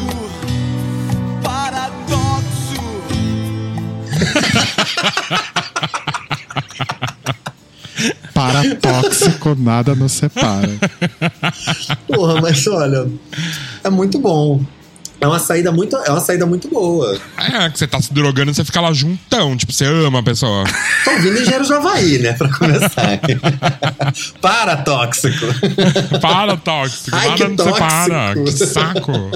[1.43, 2.82] Paradoxo.
[8.34, 10.78] Paratóxico, nada nos separa.
[12.08, 13.08] Porra, mas olha,
[13.84, 14.63] é muito bom.
[15.19, 17.19] É uma saída muito, é uma saída muito boa.
[17.38, 19.58] É, que você tá se drogando, você fica lá juntão.
[19.58, 20.63] Tipo, você ama a pessoa.
[21.03, 22.34] Tô ouvindo Engenheiros do Havaí, né?
[22.34, 23.19] Pra começar.
[24.39, 25.45] Paratóxico.
[26.21, 27.15] Para, tóxico.
[27.15, 28.34] Ai, Nada que não separa.
[28.34, 28.65] Que tóxico.
[28.67, 29.32] saco.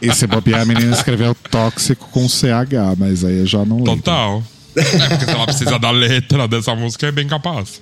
[0.00, 3.96] E se bobear, a menina escreveu tóxico com CH, mas aí eu já não lembro.
[3.96, 4.44] Total.
[4.76, 7.80] É, porque se ela precisa da letra dessa música, é bem capaz.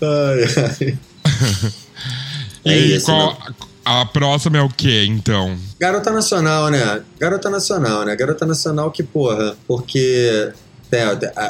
[0.00, 0.98] Ai, ai.
[2.64, 3.54] É e isso, qual, né?
[3.84, 5.56] A próxima é o quê, então?
[5.78, 7.02] Garota Nacional, né?
[7.18, 8.14] Garota Nacional, né?
[8.16, 10.50] Garota Nacional que, porra, porque
[10.90, 11.04] é,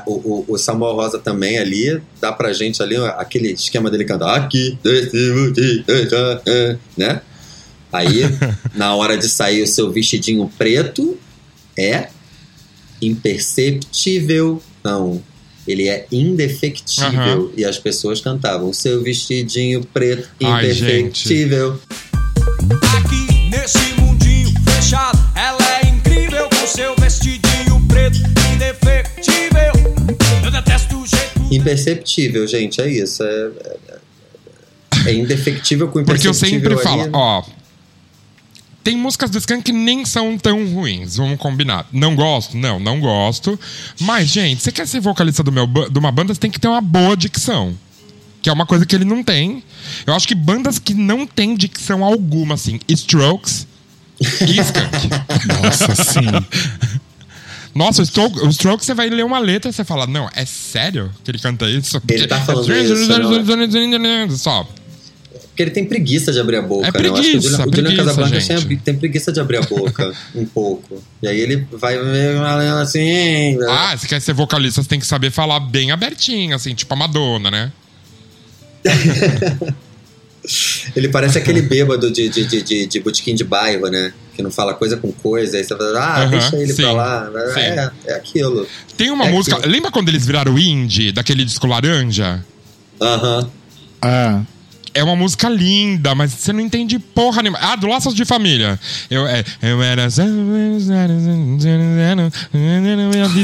[0.06, 4.30] o, o- o Samuel Rosa também ali, dá pra gente ali aquele esquema dele cantando
[4.30, 7.20] aqui, decimo de deixar, é", né?
[7.92, 8.22] Aí,
[8.74, 11.18] na hora de sair o seu vestidinho preto,
[11.76, 12.08] é
[13.02, 14.62] imperceptível.
[14.84, 15.22] Não,
[15.66, 17.08] ele é indefectível.
[17.20, 17.50] Aham.
[17.56, 21.78] E as pessoas cantavam, o seu vestidinho preto, Ai, imperceptível.
[22.98, 28.18] Aqui nesse mundinho fechado, ela é incrível com seu vestidinho preto,
[28.54, 29.72] indefectível.
[30.44, 31.54] Eu detesto o jeito.
[31.54, 33.22] Imperceptível, gente, é isso.
[33.22, 33.50] É,
[35.06, 36.70] é, é indefectível com Porque eu imperceptível.
[36.70, 37.10] sempre falo, ali.
[37.12, 37.42] ó.
[38.84, 41.86] Tem músicas do Skank que nem são tão ruins, vamos combinar.
[41.92, 42.56] Não gosto?
[42.56, 43.58] Não, não gosto.
[44.00, 46.66] Mas, gente, você quer ser vocalista do meu, de uma banda, você tem que ter
[46.66, 47.76] uma boa dicção.
[48.42, 49.62] Que é uma coisa que ele não tem.
[50.06, 53.66] Eu acho que bandas que não têm dicção alguma, assim, Strokes
[54.20, 55.08] e Skank.
[55.62, 57.00] Nossa, sim.
[57.74, 60.44] Nossa, o Strokes, o Strokes, você vai ler uma letra e você fala, não, é
[60.44, 62.02] sério que ele canta isso?
[62.08, 64.68] Ele tá falando isso, Só.
[65.52, 67.08] Porque ele tem preguiça de abrir a boca, É né?
[67.08, 68.66] Eu acho que o preguiça, Julian, preguiça, Casablanca gente.
[68.66, 71.02] tem, tem preguiça de abrir a boca um pouco.
[71.22, 73.56] E aí ele vai falando assim.
[73.56, 73.66] né?
[73.68, 76.96] Ah, se quer ser vocalista, você tem que saber falar bem abertinho, assim, tipo a
[76.96, 77.72] Madonna, né?
[80.96, 84.12] Ele parece aquele bêbado de, de, de, de, de botequim de bairro, né?
[84.34, 85.56] Que não fala coisa com coisa.
[85.56, 87.30] Aí você fala, ah, Aham, deixa ele sim, pra lá.
[87.56, 88.66] É, é aquilo.
[88.96, 89.56] Tem uma É música.
[89.56, 89.70] aquilo.
[89.72, 92.44] Lembra quando eles viraram indie, daquele disco laranja?
[93.00, 93.48] Aham.
[94.00, 94.42] Ah,
[94.94, 97.58] É uma música linda, mas você não entende porra nenhuma.
[97.60, 98.78] Ah, do Laços de Família.
[99.10, 100.08] Eu, é, eu era.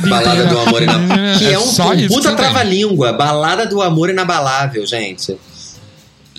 [0.09, 1.39] Balada do Amor Inabalável.
[1.39, 3.13] Que é um, um puta trava-língua.
[3.13, 5.37] Balada do Amor Inabalável, gente.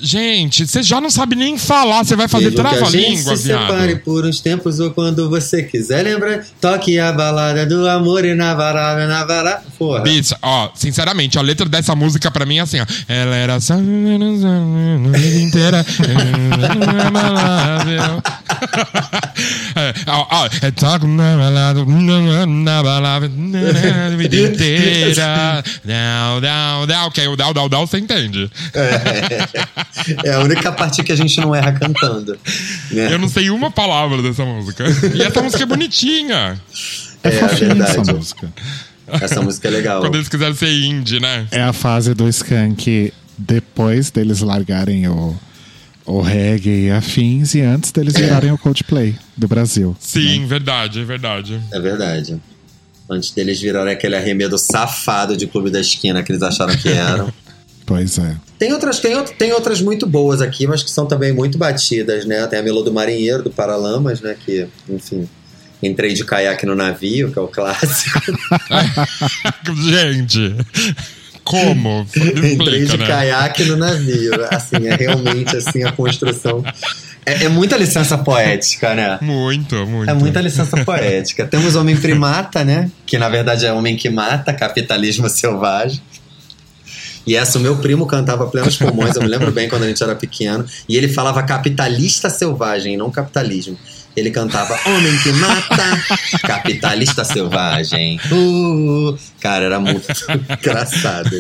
[0.01, 4.01] Gente, você já não sabe nem falar, você vai fazer trava-língua, se separe viado.
[4.01, 6.45] por uns tempos ou quando você quiser lembrar.
[6.59, 9.62] Toque a balada do amor inabalável, inabalável.
[9.77, 10.01] Porra.
[10.01, 12.85] Bicho, ó, sinceramente, a letra dessa música pra mim é assim, ó.
[13.07, 13.57] Ela era
[15.41, 15.85] inteira.
[19.76, 21.86] é, é toco na balada,
[22.48, 25.63] na balada, a vida inteira.
[25.86, 27.12] Down, down, down.
[27.12, 28.50] Que aí o down, down, down você entende.
[30.24, 32.38] É a única parte que a gente não erra cantando.
[32.91, 33.13] Né?
[33.13, 34.86] Eu não sei uma palavra dessa música.
[35.13, 36.60] E essa música é bonitinha.
[37.24, 38.00] é, É, fofinha verdade.
[38.00, 38.54] essa música.
[39.08, 40.02] Essa música é legal.
[40.02, 41.48] Quando eles quiserem ser indie, né?
[41.52, 45.36] É a fase do Skank depois deles largarem o,
[46.10, 49.95] o reggae e afins e antes deles virarem o Coldplay do Brasil.
[50.00, 51.62] Sim, verdade, verdade.
[51.72, 52.41] É verdade.
[53.08, 57.32] Antes deles virarem aquele arremedo safado de Clube da Esquina que eles acharam que eram.
[57.86, 58.36] Pois é.
[58.60, 62.45] Tem outras, tem, tem outras muito boas aqui, mas que são também muito batidas, né?
[62.45, 64.36] Tem a Melô do Marinheiro, do Paralamas, né?
[64.45, 65.28] Que, enfim,
[65.82, 68.32] entrei de caiaque no navio, que é o clássico.
[69.82, 70.56] Gente,
[71.49, 72.05] como?
[72.15, 73.07] entrei Explica, de né?
[73.07, 74.31] caiaque no navio.
[74.51, 76.63] Assim, é realmente assim a construção.
[77.25, 79.17] É, é muita licença poética, né?
[79.21, 80.09] Muito, muito.
[80.09, 81.45] É muita licença poética.
[81.45, 82.89] Temos Homem Primata, né?
[83.05, 86.01] Que na verdade é Homem que Mata, Capitalismo Selvagem.
[87.25, 90.01] E essa o meu primo cantava plenos pulmões, eu me lembro bem quando a gente
[90.01, 90.65] era pequeno.
[90.88, 93.77] E ele falava capitalista selvagem, não capitalismo.
[94.19, 96.05] Ele cantava Homem que mata,
[96.45, 98.19] capitalista selvagem.
[98.32, 100.05] Uh, cara, era muito
[100.60, 101.32] engraçado.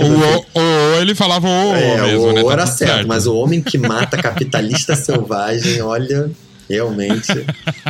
[0.00, 2.42] O, o, o, ele falava o, É, mesmo, o né?
[2.42, 6.30] Tá era certo, mas o homem que mata capitalista selvagem, olha,
[6.68, 7.32] realmente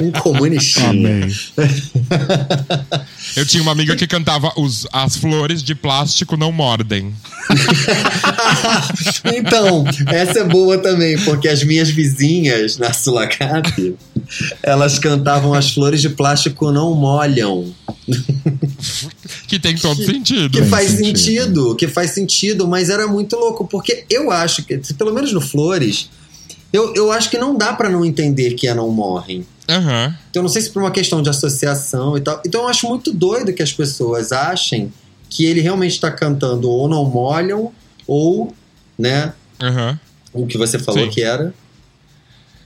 [0.00, 0.88] um comunistinha.
[0.88, 1.28] Amém.
[3.36, 7.14] Eu tinha uma amiga que cantava os, as flores de plástico não mordem.
[9.36, 13.96] então, essa é boa também, porque as minhas vizinhas na Sulacap,
[14.62, 17.74] elas cantavam as flores de plástico não molham.
[19.46, 20.50] Que tem todo sentido.
[20.58, 21.18] Que faz sentido.
[21.18, 25.40] sentido, que faz sentido, mas era muito louco, porque eu acho que, pelo menos no
[25.40, 26.08] Flores,
[26.74, 29.46] eu, eu acho que não dá pra não entender que é não morrem.
[29.68, 30.14] Aham.
[30.30, 32.42] Então, eu não sei se por uma questão de associação e tal.
[32.44, 34.92] Então, eu acho muito doido que as pessoas achem
[35.30, 37.72] que ele realmente está cantando ou não molham,
[38.06, 38.54] ou,
[38.98, 39.32] né,
[39.62, 39.98] Aham.
[40.32, 41.10] o que você falou Sim.
[41.10, 41.54] que era,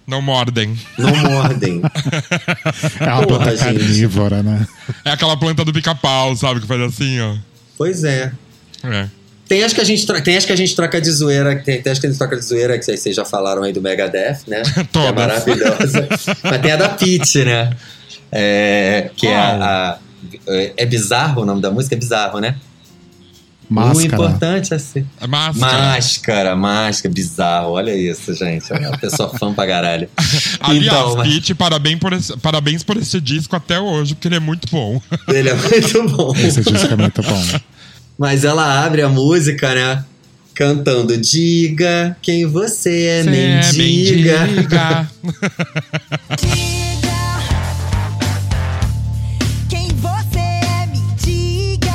[0.07, 0.77] Não mordem.
[0.99, 1.81] não mordem.
[3.01, 3.79] É uma Porra, planta gente.
[3.79, 4.67] carnívora, né?
[5.05, 6.61] É aquela planta do pica-pau, sabe?
[6.61, 7.37] Que faz assim, ó.
[7.77, 8.33] pois é.
[8.83, 9.09] É.
[9.49, 11.81] Tem as que a gente, tra- tem as que a gente troca de zoeira, tem,
[11.81, 14.41] tem as que a gente troca de zoeira, que vocês já falaram aí do Megadeth,
[14.47, 14.63] né?
[14.93, 16.07] Que é maravilhosa.
[16.43, 17.71] Mas tem a da Peach, né?
[18.31, 19.51] É, que é a,
[19.93, 19.99] a-
[20.77, 21.95] É bizarro o nome da música?
[21.95, 22.57] É bizarro, né?
[23.71, 24.07] O Máscara.
[24.07, 25.05] importante é ser.
[25.21, 25.79] É Máscara.
[25.79, 27.73] Máscara, máscara, bizarro.
[27.73, 28.73] Olha isso, gente.
[28.73, 30.09] Uma pessoa fã pra caralho.
[30.61, 34.37] Aliás, Então, mas- Pete, parabéns por, esse, parabéns por esse disco até hoje, porque ele
[34.37, 35.01] é muito bom.
[35.29, 36.35] Ele é muito bom.
[36.37, 37.43] Esse disco é muito bom.
[38.19, 40.05] Mas ela abre a música, né?
[40.53, 44.41] Cantando Diga quem você é, Cê mendiga.
[44.47, 45.11] mendiga.
[49.69, 51.93] Quem você é, me diga.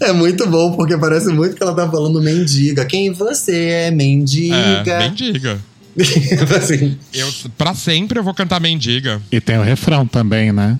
[0.00, 2.84] É muito bom, porque parece muito que ela tá falando mendiga.
[2.84, 4.98] Quem você é, É, mendiga.
[5.00, 5.58] mendiga.
[6.56, 7.26] assim, Eu,
[7.58, 9.20] pra sempre eu vou cantar mendiga.
[9.32, 10.78] E tem o refrão também, né?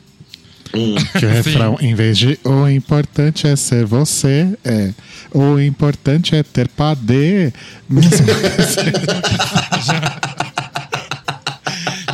[0.75, 0.95] Hum.
[1.19, 4.91] Que o refrão, em vez de o importante é ser você, é
[5.33, 7.53] o importante é ter padê.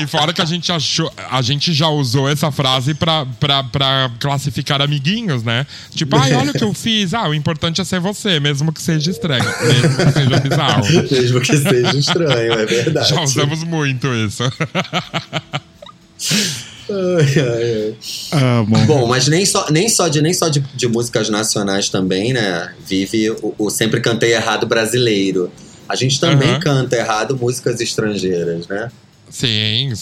[0.03, 4.11] E fora que a gente achou, a gente já usou essa frase pra, pra, pra
[4.19, 5.65] classificar amiguinhos, né?
[5.95, 7.15] Tipo, ai, olha o que eu fiz.
[7.15, 10.83] Ah, o importante é ser você, mesmo que seja estranho, mesmo que seja bizarro.
[11.13, 13.11] Mesmo que seja estranho, é verdade.
[13.11, 14.43] Já usamos muito isso.
[16.93, 17.97] Ai, ai,
[18.33, 18.43] ai.
[18.61, 18.79] amo.
[18.87, 22.73] Bom, mas nem só, nem só, de, nem só de, de músicas nacionais também, né?
[22.87, 25.51] Vive o, o Sempre Cantei Errado brasileiro.
[25.89, 28.91] A gente também canta errado músicas estrangeiras, né?
[29.29, 29.93] Sim.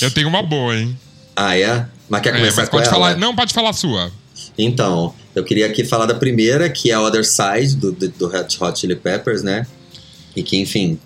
[0.00, 0.96] eu tenho uma boa, hein?
[1.36, 1.86] Ah, é?
[2.08, 2.94] Mas quer É, começar mas com pode ela?
[2.94, 3.16] falar.
[3.16, 4.10] Não, pode falar a sua.
[4.56, 8.78] Então, eu queria aqui falar da primeira, que é Other Side, do, do, do Hot
[8.78, 9.66] Chili Peppers, né?
[10.36, 10.98] E que, enfim,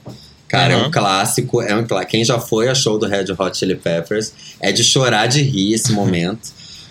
[0.49, 0.89] cara, é Aham.
[0.89, 1.63] um clássico.
[1.63, 5.27] É um, quem já foi a show do Red Hot Chili Peppers é de chorar
[5.27, 6.51] de rir esse momento.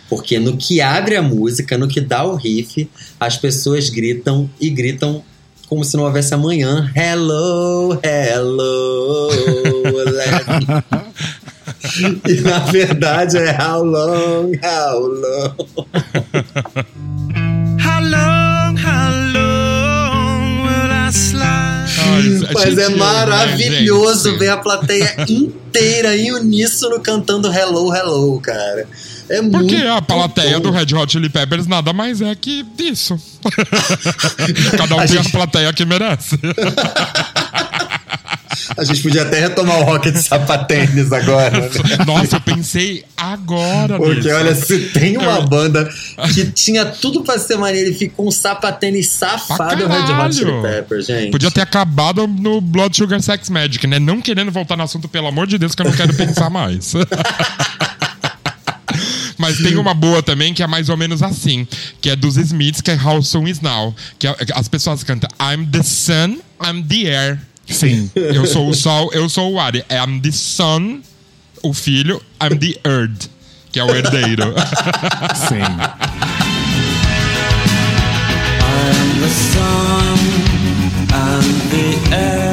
[0.10, 2.90] Porque no que abre a música, no que dá o riff,
[3.20, 5.22] as pessoas gritam e gritam
[5.68, 6.90] como se não houvesse amanhã.
[6.96, 9.28] Hello, hello.
[10.06, 10.68] let me-
[12.32, 15.56] e na verdade é how long, how long.
[22.54, 28.88] Mas gente, é maravilhoso né, ver a plateia inteira em uníssono cantando Hello, Hello, cara.
[29.30, 30.62] É muito Porque a plateia bom.
[30.64, 33.20] do Red Hot Chili Peppers nada mais é que isso.
[34.78, 36.40] Cada um A tem gente- a plateia que merece.
[38.78, 41.70] A gente podia até retomar o rock de sapatênis agora, né?
[42.06, 44.36] Nossa, eu pensei agora Porque nisso.
[44.36, 45.90] olha, se tem uma banda
[46.34, 50.08] que tinha tudo pra ser maneiro e ficou um sapatênis safado, é o Red Hot
[50.08, 50.34] caralho.
[50.34, 51.32] Chili Peppers, gente.
[51.32, 54.00] Podia ter acabado no Blood Sugar Sex Magic, né?
[54.00, 56.94] Não querendo voltar no assunto, pelo amor de Deus, que eu não quero pensar mais.
[59.38, 61.68] Mas tem uma boa também que é mais ou menos assim,
[62.02, 63.96] que é dos Smiths, que é How Soon Is Now.
[64.18, 67.40] Que é- as pessoas cantam I'm the sun, I'm the air.
[67.70, 68.10] Sim.
[68.16, 69.76] Eu sou o sol, eu sou o ar.
[69.76, 71.02] I'm the sun,
[71.62, 73.28] o filho, I'm the earth,
[73.72, 74.54] que é o herdeiro.
[75.48, 75.62] Sim.
[78.62, 80.18] I'm the sun
[81.14, 82.48] and the air.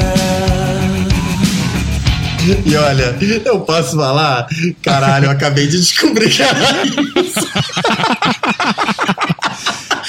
[2.63, 4.47] E olha, eu posso falar?
[4.83, 7.47] Caralho, eu acabei de descobrir que era isso.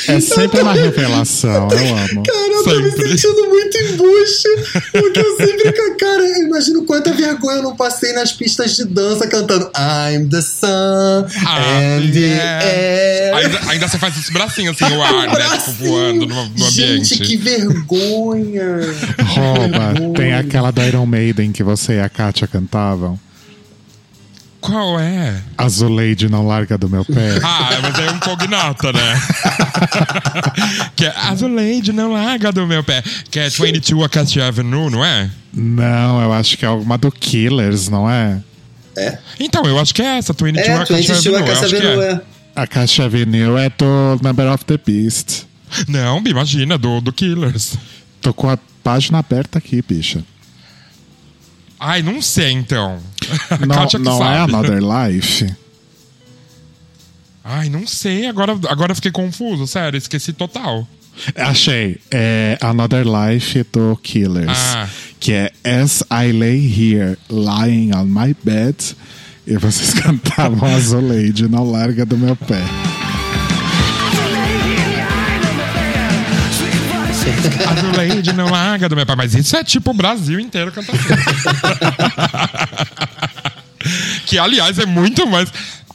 [0.09, 2.23] É sempre uma revelação, eu amo.
[2.23, 3.09] Cara, eu tô me Sempre.
[3.19, 4.49] sentindo muito embuste.
[4.93, 5.73] Porque eu sempre.
[5.97, 10.41] Cara, eu imagino quanta vergonha eu não passei nas pistas de dança cantando I'm the
[10.43, 12.65] sun Ah, and the yeah.
[12.65, 13.35] air.
[13.35, 15.59] Ainda, ainda você faz esse bracinho assim, o ar, né?
[15.59, 16.71] Tipo, voando no, no ambiente.
[17.17, 18.77] Gente, que vergonha.
[19.25, 23.19] Rouba, tem aquela do Iron Maiden que você e a Kátia cantavam.
[24.61, 25.37] Qual é?
[25.57, 27.39] Azuleide não larga do meu pé.
[27.43, 29.23] Ah, mas é um cognata, né?
[30.95, 33.03] que é Azuleide, não larga do meu pé.
[33.31, 35.31] Que é 22 Acacia Avenue, não é?
[35.53, 38.41] Não, eu acho que é alguma do Killers, não é?
[38.97, 39.19] É?
[39.39, 41.37] Então, eu acho que é essa, 22 É, Acacia 22 Avenue.
[41.37, 42.13] a eu Caça acho que Avenue, é.
[42.13, 42.21] é.
[42.57, 45.43] A Caixa Avenue é do Number of the Beast.
[45.87, 47.77] Não, imagina, do, do Killers.
[48.23, 50.25] Tô com a página aberta aqui, bicha.
[51.79, 52.99] Ai, não sei, então.
[53.61, 54.39] Não, não é.
[54.39, 55.55] Another Life?
[57.49, 60.85] Ai, não sei, agora, agora fiquei confuso, sério, esqueci total.
[61.37, 61.99] Achei.
[62.11, 64.51] É Another Life do Killers.
[64.51, 64.89] Ah.
[65.21, 68.97] Que é As I Lay Here, Lying on My Bed.
[69.47, 72.61] E vocês cantavam Azuleide, não larga do meu pé.
[77.71, 79.15] Azuleide não larga do meu pai.
[79.17, 80.99] Mas isso é tipo o Brasil inteiro cantando.
[84.27, 85.49] que, aliás, é muito mais.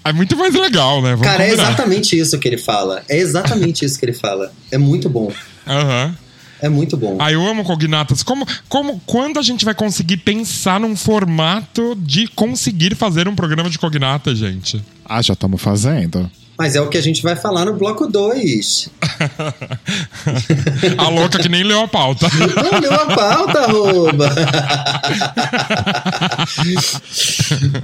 [0.03, 1.11] É muito mais legal, né?
[1.11, 1.67] Vamos Cara, é combinar.
[1.69, 3.03] exatamente isso que ele fala.
[3.07, 4.51] É exatamente isso que ele fala.
[4.71, 5.31] É muito bom.
[5.67, 6.15] Aham.
[6.61, 7.17] É muito bom.
[7.19, 8.21] Ah, eu amo cognatas.
[8.21, 13.67] Como, como, quando a gente vai conseguir pensar num formato de conseguir fazer um programa
[13.69, 14.83] de cognata, gente?
[15.03, 16.29] Ah, já estamos fazendo.
[16.61, 18.89] Mas é o que a gente vai falar no bloco 2.
[20.95, 22.27] a louca que nem leu a pauta.
[22.71, 24.29] Não leu a pauta, arroba.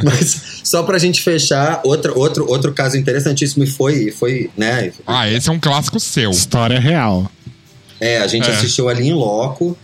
[0.03, 4.91] Mas só pra gente fechar, outro, outro, outro caso interessantíssimo e foi, foi, né?
[5.07, 6.29] ah, esse é um clássico seu.
[6.29, 7.31] História real.
[7.99, 8.53] É, a gente É.
[8.53, 9.75] assistiu ali em loco.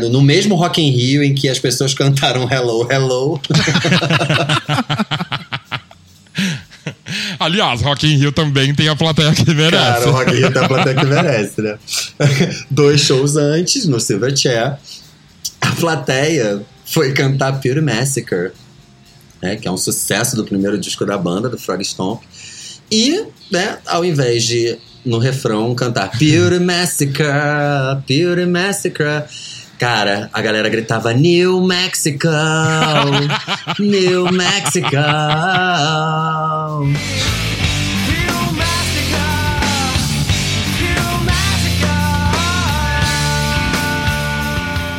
[0.00, 3.38] no no mesmo Rock in Rio em que as pessoas cantaram Hello, Hello.
[7.46, 9.70] Aliás, Rock in Rio também tem a plateia que merece.
[9.70, 11.78] Cara, o Rock in Rio tem a plateia que merece, né?
[12.68, 14.76] Dois shows antes, no Silverchair,
[15.60, 18.50] a plateia foi cantar Pure Massacre,
[19.40, 22.22] né, que é um sucesso do primeiro disco da banda, do Frog Stomp.
[22.90, 27.26] E, né, ao invés de, no refrão, cantar Pure Massacre,
[28.08, 29.22] Pure Massacre,
[29.78, 32.28] cara, a galera gritava New Mexico,
[33.78, 34.96] New Mexico.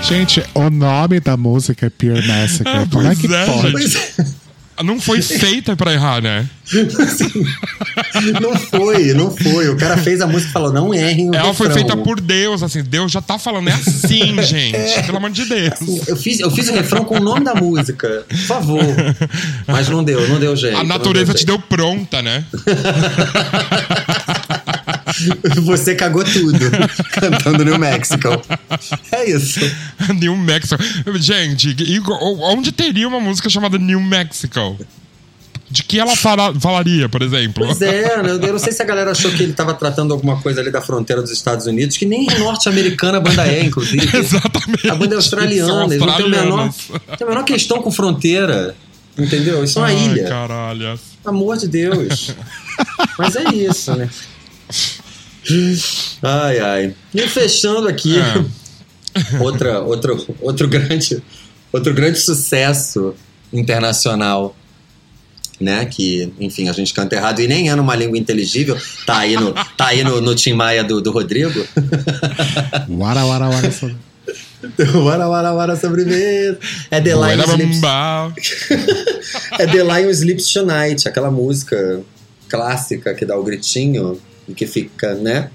[0.07, 2.63] Gente, o nome da música é Pure Massacre.
[2.73, 3.87] Ah, Como é que é, pode?
[3.87, 4.37] gente.
[4.83, 6.47] Não foi feita pra errar, né?
[8.39, 9.69] Não foi, não foi.
[9.69, 11.87] O cara fez a música e falou: não errem o Ela foi refrão.
[11.87, 12.83] feita por Deus, assim.
[12.83, 15.03] Deus já tá falando, é assim, gente.
[15.03, 16.07] Pelo amor de Deus.
[16.07, 18.23] Eu fiz, eu fiz o refrão com o nome da música.
[18.29, 18.79] Por favor.
[19.65, 20.77] Mas não deu, não deu jeito.
[20.77, 21.47] A natureza te jeito.
[21.47, 22.45] deu pronta, né?
[25.63, 26.59] Você cagou tudo
[27.11, 28.29] cantando New Mexico.
[29.11, 29.59] É isso.
[30.19, 30.81] New Mexico.
[31.17, 31.75] Gente,
[32.41, 34.77] onde teria uma música chamada New Mexico?
[35.69, 37.65] De que ela fala- falaria, por exemplo?
[37.65, 38.31] Pois é, né?
[38.31, 40.79] eu não sei se a galera achou que ele tava tratando alguma coisa ali da
[40.79, 44.17] fronteira dos Estados Unidos, que nem norte-americana a banda é, inclusive.
[44.17, 44.89] Exatamente.
[44.89, 46.73] A banda é australiana, eles não tem a menor,
[47.17, 48.75] tem a menor questão com fronteira.
[49.17, 49.61] Entendeu?
[49.63, 50.29] Isso é uma Ai, ilha.
[50.29, 50.99] caralho.
[51.23, 52.33] Pelo amor de Deus.
[53.19, 54.07] Mas é isso, né?
[56.21, 56.95] Ai, ai.
[57.13, 58.43] E fechando aqui, É.
[59.41, 61.21] outra, outro, outro, grande,
[61.71, 63.15] outro grande sucesso
[63.51, 64.55] internacional.
[65.59, 68.77] Né, que, enfim, a gente canta errado e nem é numa língua inteligível.
[69.07, 71.65] Tá aí no, tá aí no, no Tim Maia do, do Rodrigo.
[72.87, 73.71] Wara, wara, wara.
[74.93, 76.59] Wara, wara, wara, sobremesa.
[76.91, 77.81] É The Lion Sleeps,
[79.57, 82.01] é The Lion Sleeps Tonight, aquela música
[82.47, 85.49] clássica que dá o gritinho e que fica, né?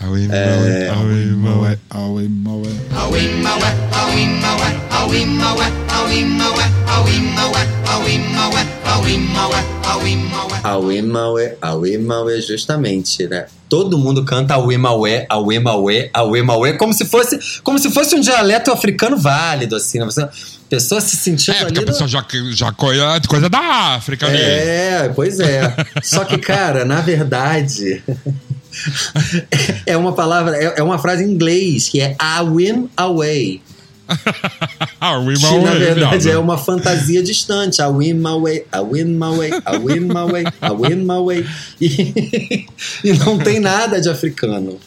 [0.00, 0.88] É.
[0.90, 1.30] Aue,
[1.90, 2.74] aue, aue.
[10.64, 13.46] Aue Maué, Aue Maué, justamente, né?
[13.68, 18.14] Todo mundo canta Aue Maué, Aue Maué, Aue Maué, como se fosse, como se fosse
[18.14, 20.04] um dialeto africano válido, assim, né?
[20.06, 20.30] Você, a
[20.68, 21.84] pessoa se sentindo É, porque ali.
[21.88, 23.60] a pessoa já, já coisa, coisa da
[23.94, 24.38] África ali.
[24.38, 25.74] É, pois é.
[26.02, 28.02] Só que, cara, na verdade,
[29.86, 33.60] é uma palavra, é é uma frase em inglês que é I win away.
[35.00, 36.36] ah, Que Imaway, na verdade viado.
[36.36, 37.80] é uma fantasia distante.
[37.80, 41.18] I win my way, I win my way, I win my way, I win my
[41.18, 41.46] way.
[41.80, 42.66] E,
[43.02, 44.78] e não tem nada de africano.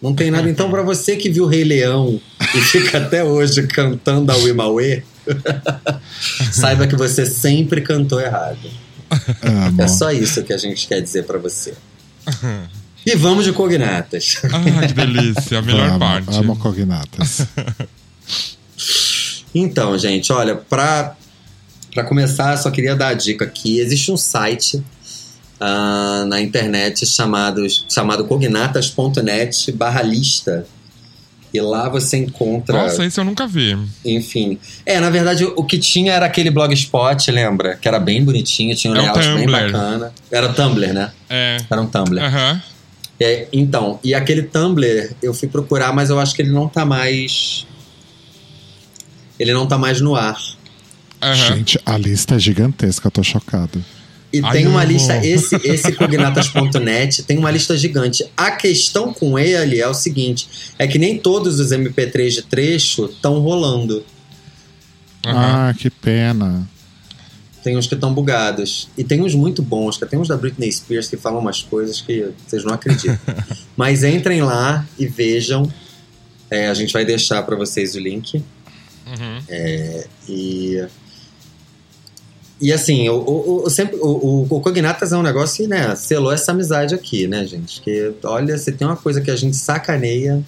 [0.00, 0.48] Não tem nada.
[0.48, 2.20] Então, pra você que viu Rei Leão
[2.54, 5.02] e fica até hoje cantando a Wimaway,
[6.52, 8.68] saiba que você sempre cantou errado.
[9.42, 9.80] Amo.
[9.80, 11.74] É só isso que a gente quer dizer pra você.
[13.06, 14.38] E vamos de cognatas.
[14.44, 16.36] Ah, que delícia, a melhor amo, parte.
[16.36, 17.46] Amo cognatas.
[19.58, 21.16] Então, gente, olha, pra,
[21.94, 23.78] pra começar, só queria dar a dica aqui.
[23.78, 24.84] Existe um site
[25.58, 30.66] ah, na internet chamado, chamado cognatas.net barra lista.
[31.54, 32.82] E lá você encontra.
[32.82, 33.78] Nossa, esse eu nunca vi.
[34.04, 34.58] Enfim.
[34.84, 37.76] É, na verdade, o que tinha era aquele blogspot, lembra?
[37.76, 40.12] Que era bem bonitinho, tinha um É o layout bem bacana.
[40.30, 41.12] Era Tumblr, né?
[41.30, 41.56] É.
[41.70, 42.22] Era um Tumblr.
[42.22, 42.62] Aham.
[43.18, 46.84] É, então, e aquele Tumblr eu fui procurar, mas eu acho que ele não tá
[46.84, 47.66] mais.
[49.38, 50.38] Ele não tá mais no ar.
[51.22, 51.34] Aham.
[51.34, 53.82] Gente, a lista é gigantesca, eu tô chocado.
[54.32, 58.24] E Ai, tem uma eu lista, esse, esse cognatas.net tem uma lista gigante.
[58.36, 60.46] A questão com ele é o seguinte:
[60.78, 64.04] é que nem todos os MP3 de trecho estão rolando.
[65.24, 65.68] Aham.
[65.68, 66.68] Ah, que pena.
[67.66, 68.88] Tem uns que estão bugados.
[68.96, 72.00] E tem uns muito bons, que tem uns da Britney Spears que falam umas coisas
[72.00, 73.18] que vocês não acreditam.
[73.76, 75.68] Mas entrem lá e vejam.
[76.48, 78.36] É, a gente vai deixar para vocês o link.
[78.36, 79.42] Uhum.
[80.28, 80.86] E.
[82.60, 85.92] E assim, o, o, o, sempre, o, o, o Cognatas é um negócio que, né,
[85.96, 87.80] selou essa amizade aqui, né, gente?
[87.80, 90.40] Que, olha, se tem uma coisa que a gente sacaneia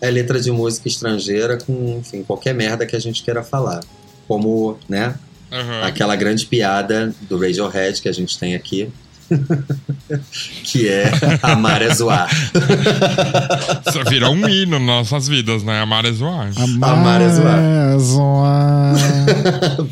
[0.00, 3.84] é letra de música estrangeira com, enfim, qualquer merda que a gente queira falar.
[4.26, 5.14] Como, né,
[5.50, 5.82] Aham.
[5.84, 8.90] aquela grande piada do Radiohead que a gente tem aqui.
[10.62, 11.10] que é
[11.42, 12.28] amar é zoar.
[13.86, 15.80] Isso virou um hino nas nossas vidas, né?
[15.80, 16.50] Amar é zoar.
[16.80, 17.58] Amar é zoar.
[17.58, 18.94] é zoar.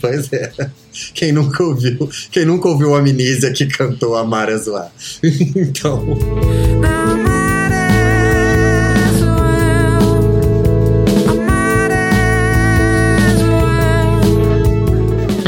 [0.00, 0.52] pois é.
[1.14, 4.92] Quem nunca ouviu, quem nunca ouviu a Amnísia que cantou Amar é zoar.
[5.22, 6.16] então,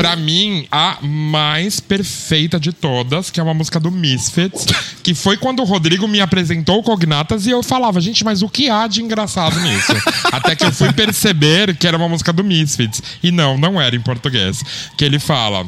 [0.06, 4.64] Pra mim, a mais perfeita de todas, que é uma música do Misfits,
[5.02, 8.48] que foi quando o Rodrigo me apresentou o Cognatas e eu falava, gente, mas o
[8.48, 9.92] que há de engraçado nisso?
[10.30, 13.02] Até que eu fui perceber que era uma música do Misfits.
[13.20, 14.62] E não, não era em português.
[14.96, 15.66] Que ele fala: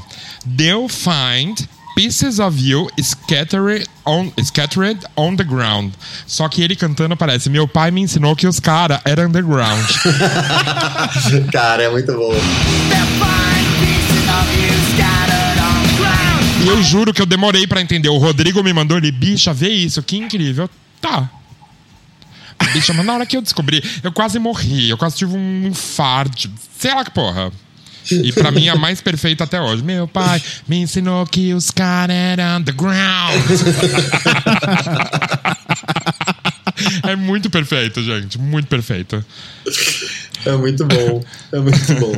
[0.57, 5.95] They'll find pieces of you scattered on, scattered on the ground.
[6.29, 9.85] Só que ele cantando parece: Meu pai me ensinou que os caras eram underground.
[11.51, 12.35] cara, é muito bom.
[16.63, 18.09] E eu juro que eu demorei pra entender.
[18.09, 20.69] O Rodrigo me mandou ele, bicha, vê isso, que incrível.
[21.01, 21.31] Tá.
[22.73, 26.51] Bicha, mas na hora que eu descobri, eu quase morri, eu quase tive um infarto.
[26.79, 27.53] Sei lá que porra.
[28.11, 29.83] E pra mim é a mais perfeita até hoje.
[29.83, 33.35] Meu pai me ensinou que os caras eram underground.
[37.05, 38.39] é muito perfeito, gente.
[38.39, 39.25] Muito perfeito.
[40.45, 41.23] É muito bom.
[41.53, 42.13] É muito bom.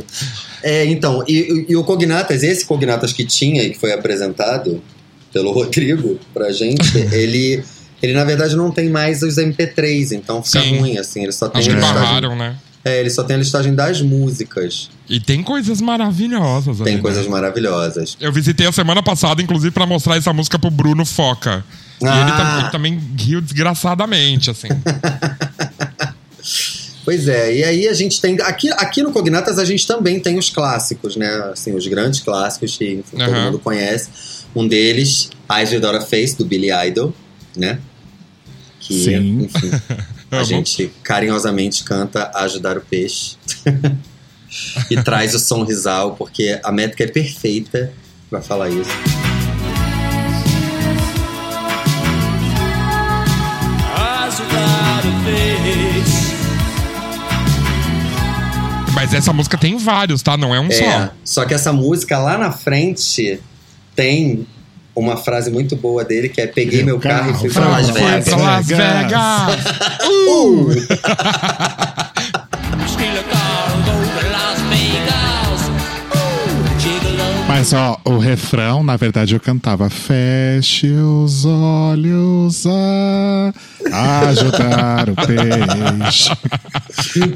[0.63, 4.81] É, então, e, e o Cognatas, esse Cognatas que tinha e que foi apresentado
[5.33, 7.63] pelo Rodrigo pra gente, ele,
[8.01, 10.77] ele na verdade não tem mais os MP3, então fica Sim.
[10.77, 11.23] ruim, assim.
[11.23, 12.57] Ele só tem Acho que barraram, né?
[12.83, 14.89] é, ele só tem a listagem das músicas.
[15.09, 17.01] E tem coisas maravilhosas ali, Tem né?
[17.01, 18.17] coisas maravilhosas.
[18.19, 21.63] Eu visitei a semana passada, inclusive, pra mostrar essa música pro Bruno Foca.
[22.01, 22.21] E Ah.
[22.21, 24.67] ele, tam- ele também riu desgraçadamente, assim.
[27.03, 28.39] Pois é, e aí a gente tem.
[28.41, 31.27] Aqui, aqui no Cognatas a gente também tem os clássicos, né?
[31.51, 33.45] Assim, os grandes clássicos que enfim, todo Aham.
[33.45, 34.09] mundo conhece.
[34.55, 37.11] Um deles, Eyes Without a Face, do Billy Idol,
[37.57, 37.79] né?
[38.79, 39.41] Que, Sim.
[39.45, 39.71] enfim,
[40.29, 43.35] a gente carinhosamente canta Ajudar o Peixe.
[44.91, 47.91] e traz o som risal, porque a métrica é perfeita
[48.29, 48.89] pra falar isso.
[55.23, 56.31] Peixe.
[58.93, 60.37] Mas essa música tem vários, tá?
[60.37, 61.09] Não é um É, só.
[61.23, 63.39] só que essa música lá na frente
[63.95, 64.45] tem
[64.95, 67.89] uma frase muito boa dele que é Peguei meu carro e fui pra Carro, Las
[67.89, 68.25] Vegas.
[68.25, 69.01] Pra Las Vegas.
[69.01, 70.01] Vegas!
[70.31, 70.67] Uh!
[77.61, 83.53] Mas ó, o refrão, na verdade, eu cantava Feche os olhos a
[84.29, 86.31] ajudar o peixe.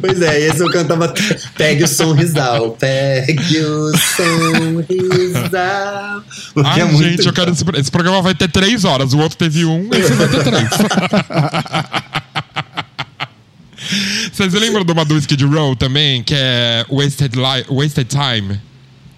[0.02, 1.14] Pois é, esse eu cantava
[1.56, 6.24] Pegue o som risal, pegue o som risal.
[6.54, 9.14] Porque Ai, é gente, eu quero esse, esse programa vai ter três horas.
[9.14, 10.70] O outro teve um, esse vai ter três.
[14.34, 18.60] Vocês lembram de uma do Skid Row também, que é Wasted, Li Wasted Time?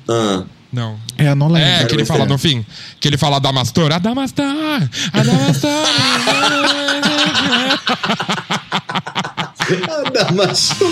[0.10, 0.44] Ah.
[0.72, 1.00] Não.
[1.18, 1.70] É, eu não lembro.
[1.70, 2.66] É, que ele fala no fim.
[3.00, 3.92] Que ele fala Adamastor.
[3.92, 4.40] Adamastor!
[5.14, 5.88] Adamastor!
[10.34, 10.88] Adamastor.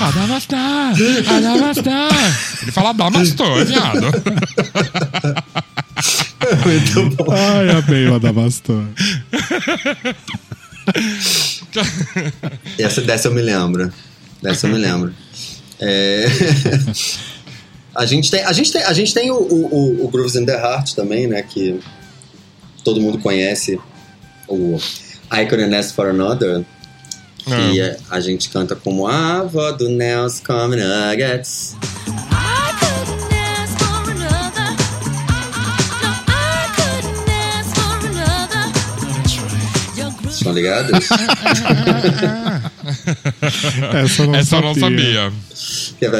[0.00, 0.58] Adamastor!
[1.34, 1.92] Adamastor!
[2.62, 4.06] Ele fala Adamastor, viado.
[6.64, 7.32] Muito bom.
[7.32, 8.84] Ai, amei o Adamastor.
[12.78, 13.92] Essa, dessa eu me lembro.
[14.42, 15.14] Dessa eu me lembro.
[15.80, 16.26] É...
[17.94, 20.54] a, gente tem, a, gente tem, a gente tem o, o, o Grooves in the
[20.54, 21.42] Heart também, né?
[21.42, 21.80] Que
[22.84, 23.78] todo mundo conhece.
[24.48, 24.78] O
[25.32, 26.64] I Couldn't Ask For Another.
[27.44, 31.76] Que é- a gente canta como a avó do Nels Come Nuggets.
[32.06, 34.70] I couldn't ask for another.
[36.02, 38.64] No, I couldn't ask for another.
[39.96, 41.08] Your groove Estão ligados?
[44.04, 44.62] Essa eu não Essa eu sabia.
[44.62, 45.32] não sabia.
[45.98, 46.10] que é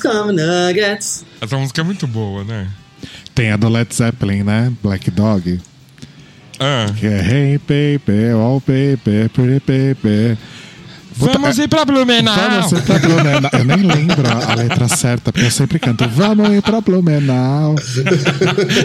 [0.00, 1.24] Come Nuggets.
[1.40, 2.68] Essa música é muito boa, né?
[3.34, 4.72] Tem a do Led Zeppelin, né?
[4.82, 5.60] Black Dog.
[6.58, 6.86] Ah.
[6.98, 10.38] Que é Hey baby, oh baby, pretty baby.
[11.20, 12.34] Vamos é- ir pra Blumenau!
[12.34, 13.50] Vamos ir pra Blumenau.
[13.52, 17.74] Eu nem lembro a letra certa, porque eu sempre canto Vamos ir pra Blumenau.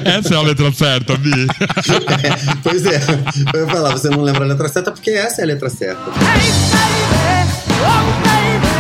[0.04, 1.32] Essa é a letra certa, Bi.
[2.62, 3.02] pois é.
[3.54, 6.02] Eu ia falar, você não lembra a letra certa porque essa é a letra certa.
[6.10, 8.76] Hey, baby, oh baby.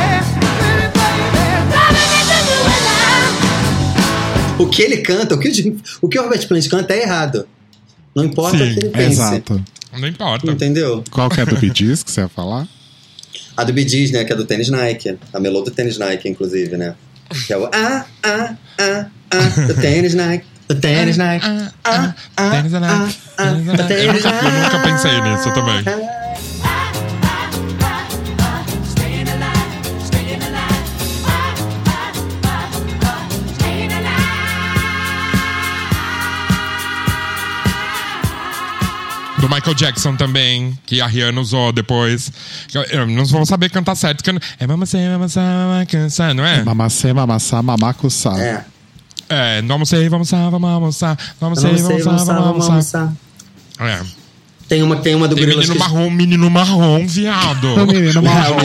[4.58, 5.49] O que ele canta, o que
[6.01, 7.45] o, que o Robert Plant canta é errado.
[8.16, 9.22] Não importa Sim, o que ele pense.
[9.22, 9.64] Exato.
[9.97, 10.49] Não importa.
[10.49, 11.03] Entendeu?
[11.12, 12.68] Qual que é do Gees que você ia falar?
[13.58, 14.24] A do Bee Gees, né?
[14.24, 15.18] Que é do tênis Nike.
[15.34, 16.93] A melô do tênis Nike, inclusive, né?
[17.47, 20.45] Que é o ah, ah, ah, ah, do tênis Nike.
[20.68, 21.45] Do tênis Nike.
[21.84, 23.18] Ah, ah, Tênis ah, Nike.
[23.38, 23.82] ah, Tênis Nike.
[23.82, 25.84] Eu tênis nunca- eu nunca pensei nisso também.
[39.45, 42.31] Do Michael Jackson também, que a Rihanna usou depois.
[42.73, 44.23] Eu- não vou saber cantar certo.
[44.23, 46.63] porque É mamacê, mamacê, mamacê, não é?
[46.63, 48.39] Mamacê, mamassá, mamacuçá.
[48.39, 48.65] É.
[49.29, 51.17] É, não almocei, vamos almoçar, vamos almoçar.
[51.39, 53.13] Não almoçar, sei, vamos almoçar, vamos almoçar.
[53.81, 54.01] É.
[54.67, 55.77] Tem uma, tem uma do Tem menino que...
[55.77, 57.67] marrom, menino marrom, viado.
[57.75, 58.57] O menino marrom.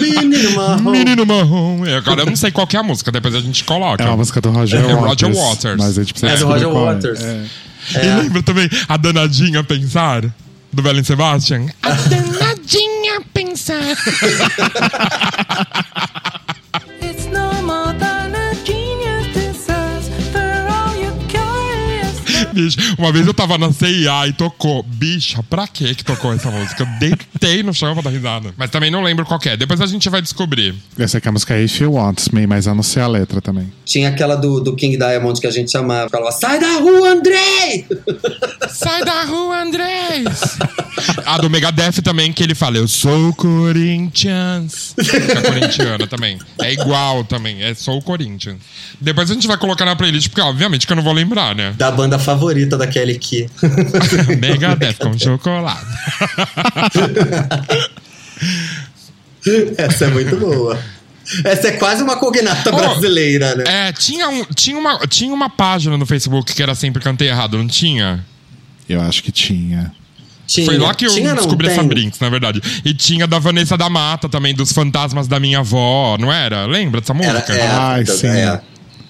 [0.00, 0.90] menino marrom.
[0.90, 1.86] Menino marrom.
[1.86, 4.02] É, Agora eu não sei qual que é a música, depois a gente coloca.
[4.02, 5.06] É uma música do Roger É Waters.
[5.06, 5.76] Roger Waters.
[5.78, 7.44] Mas a gente precisa É do Roger qual é.
[7.94, 8.06] É.
[8.06, 10.22] E lembra também a danadinha pensar?
[10.72, 11.66] Do Belen Sebastian?
[11.82, 13.78] A danadinha pensar.
[22.98, 24.82] uma vez eu tava na CIA e tocou.
[24.82, 26.82] Bicha, pra que que tocou essa música?
[26.82, 28.52] Eu deitei no chão pra dar risada.
[28.56, 29.56] Mas também não lembro qual que é.
[29.56, 30.74] Depois a gente vai descobrir.
[30.98, 33.40] Essa aqui é a música If You Want Me, mas eu não sei a letra
[33.40, 33.72] também.
[33.84, 36.08] Tinha aquela do, do King Diamond que a gente chamava.
[36.08, 37.86] Falava, sai da rua, Andrei!
[38.68, 40.58] Sai da rua, Andrés!
[41.24, 44.94] A do Megadeth também, que ele fala, eu sou Corinthians.
[44.98, 46.38] Fica corintiana também.
[46.60, 48.58] É igual também, é sou Corinthians.
[49.00, 51.74] Depois a gente vai colocar na playlist, porque obviamente que eu não vou lembrar, né?
[51.76, 53.46] Da banda favorita da Kelly Key.
[54.40, 55.84] Megadeth com chocolate.
[59.76, 60.78] Essa é muito boa.
[61.44, 63.64] Essa é quase uma cognata Oh, brasileira, né?
[63.88, 67.58] É, tinha, um, tinha, uma, tinha uma página no Facebook que era sempre cantei errado,
[67.58, 68.24] não tinha?
[68.88, 69.92] Eu acho que tinha.
[70.46, 71.88] Tinha, Foi lá que eu tinha, não descobri essa tem?
[71.88, 72.62] Brinks, na verdade.
[72.82, 76.64] E tinha da Vanessa da Mata também, dos fantasmas da minha avó, não era?
[76.64, 77.52] Lembra dessa Era, música?
[77.54, 78.26] é, Ai, é, sim.
[78.28, 78.60] é.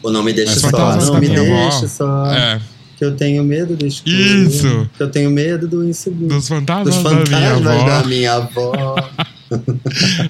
[0.02, 0.70] O nome deixa Os só.
[0.70, 1.70] fantasmas Não da me minha avó.
[1.70, 2.26] deixa só.
[2.34, 2.60] É.
[2.98, 4.12] Que eu tenho medo do escuro.
[4.16, 4.90] Isso.
[4.96, 6.28] Que eu tenho medo do inseguro.
[6.34, 7.24] Dos fantasmas, Dos da minha
[7.54, 7.86] fantasmas avó.
[7.88, 9.10] da minha avó.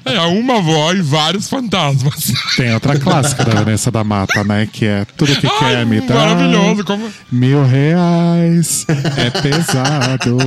[0.04, 2.32] É, uma avó e vários fantasmas.
[2.56, 4.68] Tem outra clássica da Vanessa da Mata, né?
[4.72, 6.14] Que é Tudo que Ai, quer me dar.
[6.14, 6.84] maravilhoso.
[6.84, 7.04] Como...
[7.32, 10.38] Mil reais é pesado.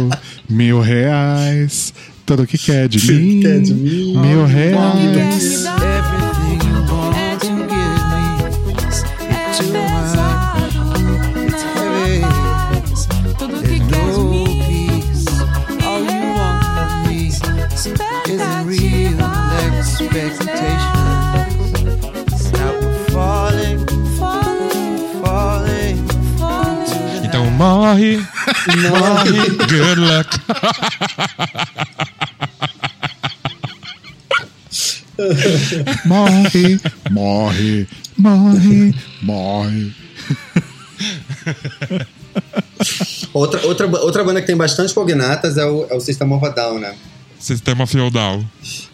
[0.50, 1.94] Mil reais.
[2.26, 3.42] Tudo que quer de mim.
[3.42, 4.18] quer de mim.
[4.18, 5.66] Mil reais.
[27.62, 28.18] Morre,
[28.90, 30.30] morre, good luck.
[36.06, 36.80] Morre,
[37.12, 37.88] morre,
[38.18, 39.94] morre, morre.
[43.32, 46.50] Outra, outra, outra banda que tem bastante cognatas é o, é o System of a
[46.50, 46.96] Down, né?
[47.40, 48.44] Sistema feudal.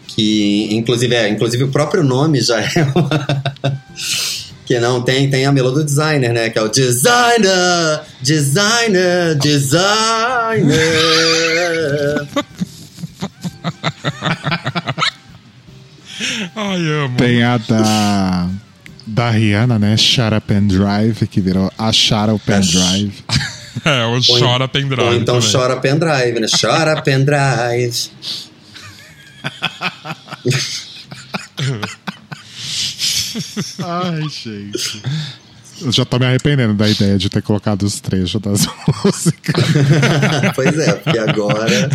[0.06, 3.44] Que, inclusive, é, inclusive o próprio nome já é uma...
[4.68, 6.50] Que não, tem, tem a melô do designer, né?
[6.50, 10.68] Que é o designer, designer, designer.
[16.54, 17.16] Ai, amo.
[17.16, 18.46] Tem a da,
[19.06, 19.96] da Rihanna, né?
[19.96, 23.24] Shut Up and Drive, que virou Achar o Pendrive.
[23.86, 25.02] É, o Ou chora pendrive.
[25.02, 25.52] Ou então também.
[25.52, 26.48] chora pendrive, né?
[26.60, 28.10] Chora pendrive.
[33.82, 35.02] Ai, gente.
[35.80, 38.66] Eu já tô me arrependendo da ideia de ter colocado os trechos das
[39.04, 39.64] músicas.
[40.54, 41.88] pois é, porque agora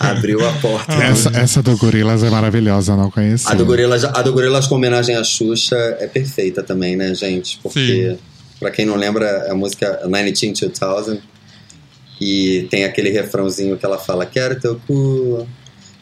[0.00, 0.94] abriu a porta.
[0.94, 3.46] Essa, essa do Gorilas é maravilhosa, não conheci.
[3.46, 7.58] A do, Gorilas, a do Gorilas com homenagem à Xuxa é perfeita também, né, gente?
[7.62, 8.18] Porque, Sim.
[8.58, 10.32] pra quem não lembra, é a música 19
[10.80, 11.34] 2000
[12.20, 15.46] e tem aquele refrãozinho que ela fala: Quero teu cu,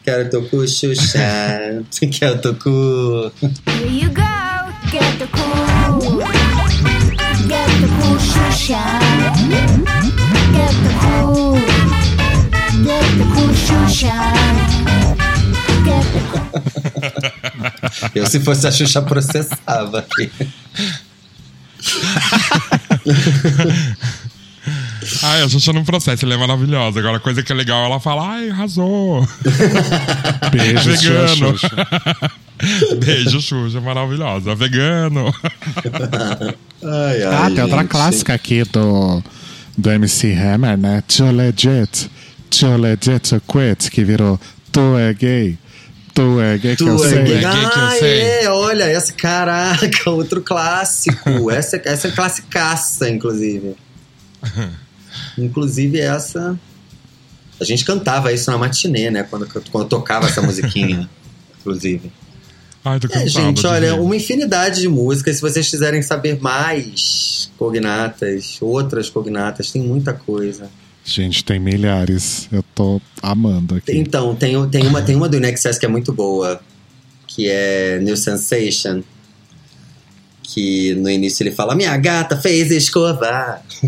[0.03, 3.31] quero teu cu, Xuxa, quero teu cu.
[3.65, 4.21] Here you go,
[4.91, 6.19] get the cool.
[7.47, 8.83] Get the cool Shusha.
[10.53, 11.55] Get the cool.
[12.83, 13.53] Get the cool.
[15.85, 16.21] Get the
[18.15, 20.31] Eu, se fosse a Xuxa, processava aqui.
[25.23, 26.99] Ai, a Xuxa não processa, ela é maravilhosa.
[26.99, 29.27] Agora, a coisa que é legal, ela fala, ai, arrasou.
[30.51, 31.57] Beijo, Vegano.
[31.57, 31.69] Xuxa.
[33.03, 34.55] Beijo, Xuxa, maravilhosa.
[34.55, 35.33] Vegano.
[36.83, 37.87] Ai, ai, Ah, tem outra gente.
[37.89, 39.21] clássica aqui do,
[39.77, 41.03] do MC Hammer, né?
[41.07, 42.09] Too legit,
[42.49, 44.39] too legit to quit, que virou
[44.71, 45.57] Tu é gay,
[46.15, 47.23] tu é gay que Tu eu é sei.
[47.23, 47.35] gay.
[47.37, 48.21] É gay que eu Ah, sei.
[48.21, 51.51] é, olha, essa, caraca, outro clássico.
[51.51, 53.75] essa, essa é classicaça, inclusive.
[55.37, 56.57] Inclusive, essa.
[57.59, 59.23] A gente cantava isso na matinê, né?
[59.23, 61.09] Quando, quando tocava essa musiquinha,
[61.59, 62.11] inclusive.
[62.83, 65.37] Ai, tô É, gente, olha, uma infinidade de músicas.
[65.37, 70.69] Se vocês quiserem saber mais cognatas, outras cognatas, tem muita coisa.
[71.05, 72.47] Gente, tem milhares.
[72.51, 73.97] Eu tô amando aqui.
[73.97, 76.61] Então, tem, tem, uma, tem uma do Nexus que é muito boa,
[77.27, 79.01] que é New Sensation.
[80.53, 83.63] Que no início ele fala: Minha gata fez escovar.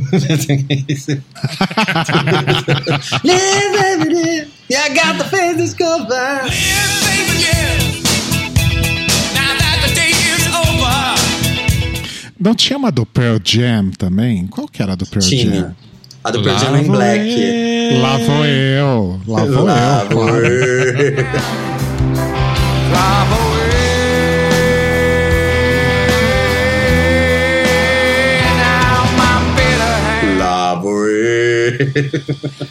[4.67, 6.45] Minha gata fez escovar.
[12.39, 14.45] Não tinha uma do Pearl Jam também?
[14.47, 15.51] Qual que era a do Pearl Tinha.
[15.51, 15.75] Jam?
[16.23, 17.99] A do Pearl Jam é em Black.
[18.01, 19.21] Lá vou eu.
[19.27, 20.45] Lá vou Lá eu, claro.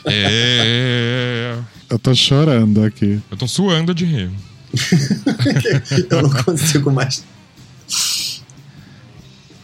[0.07, 1.57] É.
[1.91, 3.21] Eu tô chorando aqui.
[3.31, 4.31] Eu tô suando de rir.
[6.11, 7.25] Eu não consigo mais.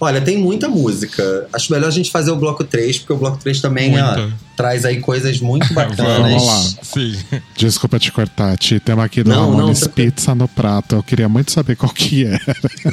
[0.01, 1.47] Olha, tem muita música.
[1.53, 4.85] Acho melhor a gente fazer o bloco 3, porque o bloco 3 também ó, traz
[4.87, 5.99] aí coisas muito bacanas.
[6.19, 6.61] Vamos lá.
[6.83, 7.17] Sim.
[7.57, 8.81] Desculpa te cortar, Ti.
[8.81, 10.95] Temos aqui do Não, Ramones não, tá- Pizza no prato.
[10.97, 12.41] Eu queria muito saber qual que era.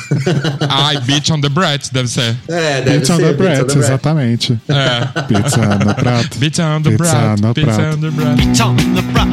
[0.69, 2.35] Ai, Beach on the Brett, deve ser.
[2.47, 3.23] É, deve Pizza ser.
[3.23, 3.77] on the Bread.
[3.77, 4.59] exatamente.
[4.67, 5.21] É.
[5.23, 6.37] Pizza no prato.
[6.37, 7.41] Beach on the Pizza Brett.
[7.41, 7.95] no Pizza prato.
[7.95, 8.37] on the Brett.
[8.37, 9.31] Beat on the brat,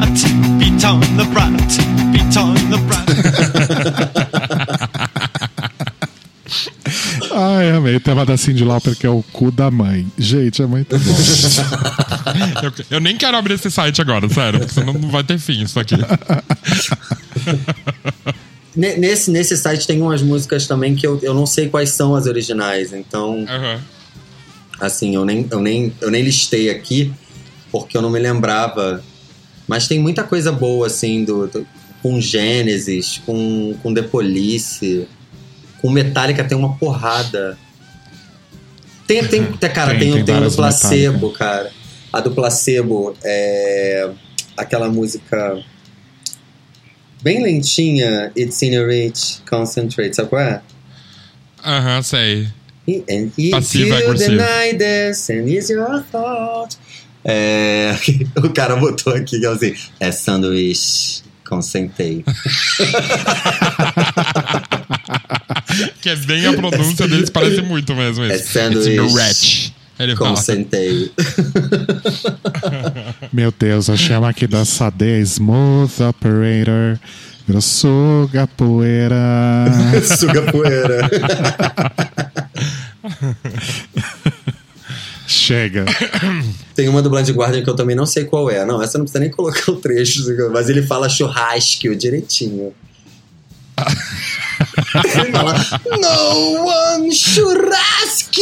[0.59, 1.51] beat on the brat,
[2.11, 4.24] beat on the brat.
[7.37, 7.99] Ai, amei.
[7.99, 10.07] Tema da Cindy Lauper, que é o cu da mãe.
[10.17, 11.15] Gente, é muito bom.
[12.63, 15.61] Eu, eu nem quero abrir esse site agora, sério, porque senão não vai ter fim
[15.63, 15.95] isso aqui.
[18.75, 22.13] Ne- Nesse, nesse site tem umas músicas também que eu, eu não sei quais são
[22.13, 23.79] as originais, então, Aham.
[24.81, 27.13] assim, eu nem, eu, nem, eu nem listei aqui
[27.71, 29.01] porque eu não me lembrava.
[29.67, 31.65] Mas tem muita coisa boa, assim, do, do-
[32.01, 35.07] com Gênesis, com, com The Police,
[35.85, 37.55] com Metallica tem uma porrada.
[39.05, 41.71] Tem, tem, tem- cara, Tem, tem, tem tem, o do Placebo, cara.
[42.11, 44.09] A do Placebo é
[44.57, 45.63] aquela música
[47.21, 50.61] bem lentinha, It's in your reach, concentrate, sabe qual é?
[51.63, 52.47] Aham, sei.
[52.87, 54.37] And if you agressivo.
[54.37, 56.79] deny this, and it's your fault.
[57.23, 57.95] É,
[58.43, 62.25] o cara botou aqui que é assim, é sanduíche, consentei.
[66.01, 68.53] Que é bem a pronúncia deles, parece muito mesmo É isso.
[68.53, 68.89] sanduíche.
[68.91, 69.71] It's no rat.
[69.97, 70.29] Ele fala.
[70.31, 71.11] Consentei.
[73.31, 76.99] Meu Deus, eu chamo aqui da Sade Smooth Operator.
[77.47, 79.15] Virou suga poeira.
[80.17, 81.09] Suga poeira.
[85.27, 85.85] Chega.
[86.75, 88.63] Tem uma do Blind Guardian que eu também não sei qual é.
[88.65, 92.73] Não, essa não precisa nem colocar o trecho, mas ele fala churrasco direitinho.
[95.31, 95.55] Fala,
[96.01, 98.41] no one churrasco!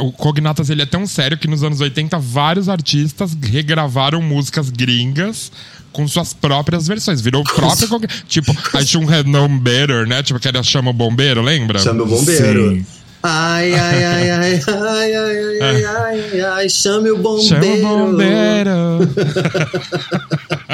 [0.00, 5.50] O Cognatas ele é tão sério que nos anos 80 vários artistas regravaram músicas gringas
[5.92, 7.20] com suas próprias versões.
[7.20, 7.88] Virou o próprio.
[8.28, 10.22] Tipo, I should have known better, né?
[10.22, 11.78] Tipo, aquela chama o bombeiro, lembra?
[11.78, 12.74] Chama o bombeiro.
[12.76, 12.86] Sim.
[13.22, 17.88] Ai, ai, ai, ai, ai, ai, ai, ai, ai, ai, chame o Chama bombeiro.
[17.88, 18.72] o bombeiro.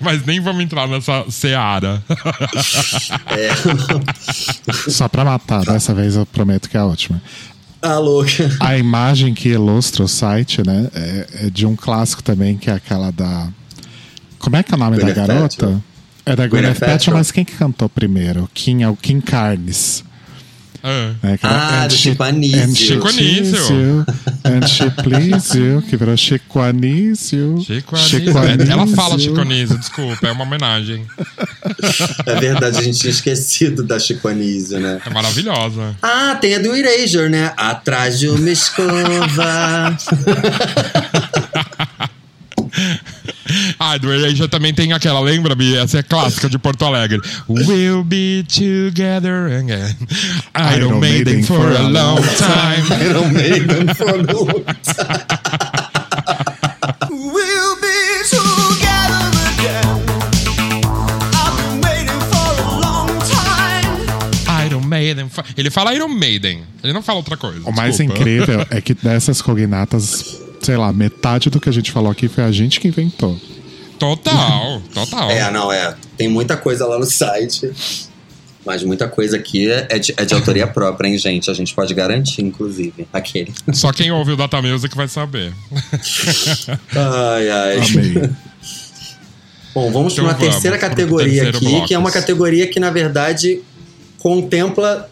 [0.00, 2.02] Mas nem vamos entrar nessa seara.
[3.26, 3.50] É,
[4.90, 7.20] Só pra matar, dessa vez eu prometo que é a última.
[7.82, 8.50] a louca.
[8.60, 12.74] A imagem que ilustra o site, né, é, é de um clássico também, que é
[12.74, 13.48] aquela da.
[14.38, 15.82] Como é que é o nome Gwyneth da garota?
[16.26, 17.16] É da Gwyneth Paltrow.
[17.16, 18.48] mas quem que cantou primeiro?
[18.54, 20.04] Kim, é o Kim Carnes.
[20.86, 21.14] Ah.
[21.38, 22.62] que Ah, do Chico Anísio.
[22.62, 24.06] And Chico Anísio.
[24.44, 27.58] And she please you, que virou Chico Anísio.
[27.62, 28.70] Chico Anísio.
[28.70, 31.06] Ela fala Chico Anísio, desculpa, é uma homenagem.
[32.26, 35.00] É verdade, a gente tinha esquecido da Chico Anísio, né?
[35.04, 35.94] É maravilhosa.
[36.02, 37.52] Ah, tem a do Erasure, né?
[37.56, 39.96] Atrás de uma escova.
[43.78, 45.76] Ah, do Erasure também tem aquela, lembra, Bi?
[45.76, 47.20] Essa é clássica de Porto Alegre.
[47.48, 49.96] We'll be together again.
[50.76, 53.04] Iron Maiden for a long time.
[53.04, 54.64] Iron Maiden for a long
[57.10, 60.02] We'll be together again.
[61.34, 64.66] I've been waiting for a long time.
[64.66, 65.28] Iron Maiden.
[65.28, 66.62] for- Ele fala Iron Maiden.
[66.82, 67.60] Ele não fala outra coisa.
[67.64, 68.20] O mais desculpa.
[68.20, 72.44] incrível é que dessas cognatas, sei lá, metade do que a gente falou aqui foi
[72.44, 73.38] a gente que inventou.
[73.98, 75.30] Total, total.
[75.30, 75.94] É, não, é.
[76.16, 77.70] Tem muita coisa lá no site.
[78.66, 81.50] Mas muita coisa aqui é de, é de autoria própria, hein, gente?
[81.50, 83.06] A gente pode garantir, inclusive.
[83.12, 83.52] Aquele.
[83.72, 85.52] Só quem ouve o Data Music vai saber.
[86.96, 87.76] Ai, ai.
[87.78, 88.30] Amei.
[89.74, 91.86] Bom, vamos Então para uma vamos terceira categoria aqui, bloco.
[91.88, 93.60] que é uma categoria que, na verdade,
[94.18, 95.10] contempla.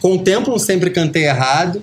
[0.00, 1.82] Contempla um sempre cantei errado,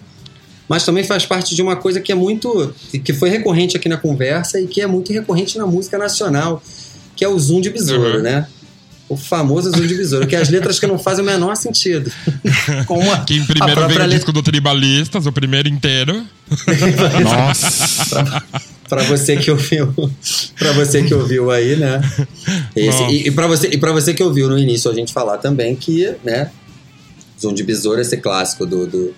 [0.70, 2.74] mas também faz parte de uma coisa que é muito.
[3.04, 6.62] que foi recorrente aqui na conversa e que é muito recorrente na música nacional,
[7.16, 8.24] que é o zoom de besouro, Uhum.
[8.24, 8.48] né?
[9.10, 12.12] O famoso zoom de besouro, que é as letras que não fazem o menor sentido.
[12.86, 16.26] Como a, Quem a primeiro veio própria o disco do Tribalistas, o primeiro inteiro.
[17.24, 18.44] Nossa.
[18.90, 19.94] Pra você que ouviu,
[20.58, 22.02] para você que ouviu aí, né?
[22.76, 25.38] Esse- e e para você e para você que ouviu no início a gente falar
[25.40, 26.52] também que, né?
[27.40, 29.14] Zoom de Besouro, esse clássico do do,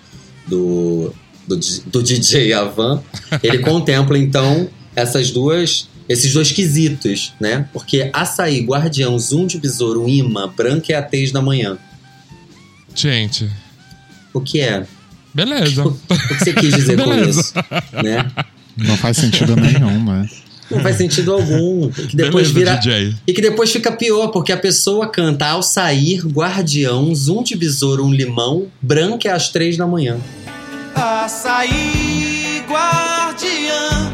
[0.46, 1.14] do,
[1.56, 3.02] do, do DJ Avan,
[3.42, 7.68] ele contempla então essas duas esses dois quesitos, né?
[7.72, 11.78] Porque açaí, guardião, zoom de besouro, imã, branca é a tez da manhã.
[12.92, 13.48] Gente,
[14.34, 14.84] O que é?
[15.32, 15.84] beleza.
[15.86, 17.40] O que você quis dizer com Beleza.
[17.40, 17.52] isso?
[18.02, 18.28] Né?
[18.76, 20.28] Não faz sentido nenhum, né?
[20.68, 21.88] Não faz sentido algum.
[21.90, 23.14] E Que depois Beleza, vira, DJ.
[23.26, 28.04] E que depois fica pior, porque a pessoa canta ao sair, guardião, zoom de besouro,
[28.04, 30.18] um limão, branca é às três da manhã.
[30.94, 34.12] Açaí, guardiã,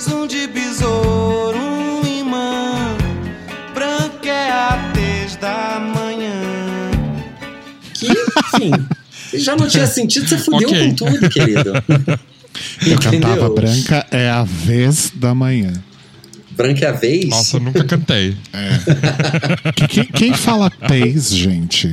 [0.00, 2.96] zoom de besouro, um imã,
[3.74, 6.90] branca é a tez da manhã.
[7.94, 8.70] Que, enfim,
[9.38, 10.88] já não tinha sentido, você fudeu Ok.
[10.88, 11.72] com tudo, querido.
[12.86, 13.54] Eu cantava Entendeu?
[13.54, 15.72] branca é a vez da manhã.
[16.56, 17.28] Branca é a vez?
[17.28, 18.36] Nossa, eu nunca cantei.
[19.74, 21.90] Que- que- quem fala tez, gente?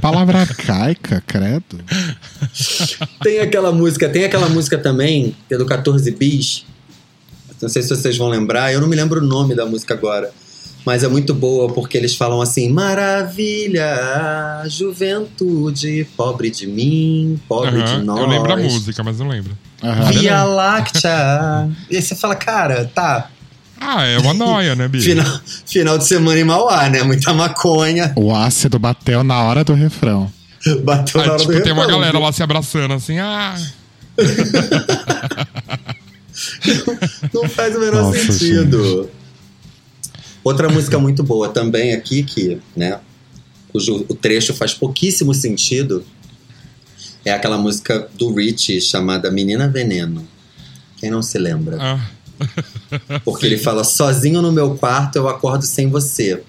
[0.00, 1.78] Palavra arcaica, credo.
[3.22, 6.64] Tem aquela música, tem aquela música também, que é do 14 Bis.
[7.60, 10.30] Não sei se vocês vão lembrar, eu não me lembro o nome da música agora.
[10.84, 17.98] Mas é muito boa porque eles falam assim: Maravilha, juventude, pobre de mim, pobre Aham,
[18.00, 18.18] de nós.
[18.18, 19.56] Eu lembro a música, mas não lembro.
[19.82, 20.12] Aham.
[20.12, 21.68] Via Láctea.
[21.90, 23.30] E aí você fala, cara, tá.
[23.80, 25.00] Ah, é uma noia, né, Bi?
[25.00, 27.02] Final, final de semana em Mauá, né?
[27.02, 28.12] Muita maconha.
[28.14, 30.30] O ácido bateu na hora do refrão.
[30.82, 32.26] Bateu na Aí, hora tipo, do tem uma refrão, galera viu?
[32.26, 33.56] lá se abraçando assim, ah.
[37.32, 39.08] Não faz o menor Nossa, sentido.
[40.44, 42.98] Outra música muito boa também aqui, que, né?
[43.72, 46.04] Cujo o trecho faz pouquíssimo sentido.
[47.24, 50.26] É aquela música do Richie chamada Menina Veneno.
[50.96, 51.76] Quem não se lembra?
[51.80, 52.00] ah.
[53.24, 56.42] Porque ele fala: sozinho no meu quarto eu acordo sem você.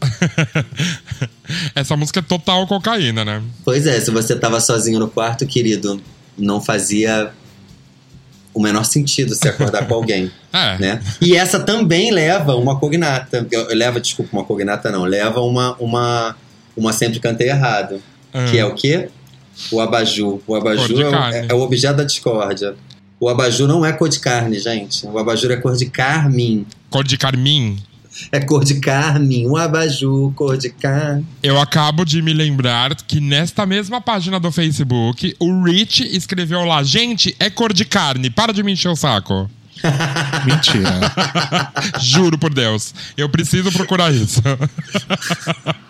[1.74, 3.42] Essa música é total cocaína, né?
[3.64, 6.00] Pois é, se você tava sozinho no quarto, querido,
[6.36, 7.32] não fazia
[8.52, 10.78] o menor sentido se acordar com alguém, É.
[10.78, 11.02] né?
[11.20, 13.46] E essa também leva uma cognata.
[13.70, 15.04] Leva, desculpa, uma cognata não.
[15.04, 16.36] Leva uma, uma,
[16.76, 18.02] uma sempre cantei errado.
[18.32, 18.46] Ah.
[18.50, 19.08] Que é o quê?
[19.70, 20.40] O abajur.
[20.46, 22.74] O abajur é, é- é o objeto da discórdia.
[23.18, 25.06] O abajur não é cor de carne, gente.
[25.06, 26.64] O abajur é cor de carmim.
[26.88, 27.78] Cor de carmim.
[28.32, 29.46] É cor de carmim.
[29.46, 31.24] Um abajur, cor de carne.
[31.42, 36.82] Eu acabo de me lembrar que nesta mesma página do Facebook, o Rich escreveu lá:
[36.82, 39.50] Gente, é cor de carne, para de me encher o saco.
[40.44, 41.00] Mentira.
[42.00, 42.94] Juro por Deus.
[43.16, 44.40] Eu preciso procurar isso.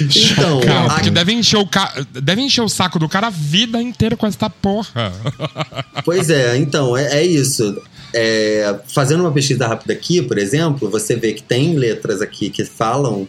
[0.00, 0.90] Então, Chocado.
[0.90, 1.92] a- Porque deve encher, o ca...
[2.12, 5.12] deve encher o saco do cara a vida inteira com essa porra.
[6.04, 7.80] Pois é, então, é, é isso.
[8.14, 12.64] É, fazendo uma pesquisa rápida aqui, por exemplo, você vê que tem letras aqui que
[12.64, 13.28] falam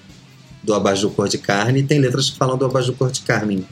[0.64, 3.64] do abajur cor de carne e tem letras que falam do abajur cor de carmim.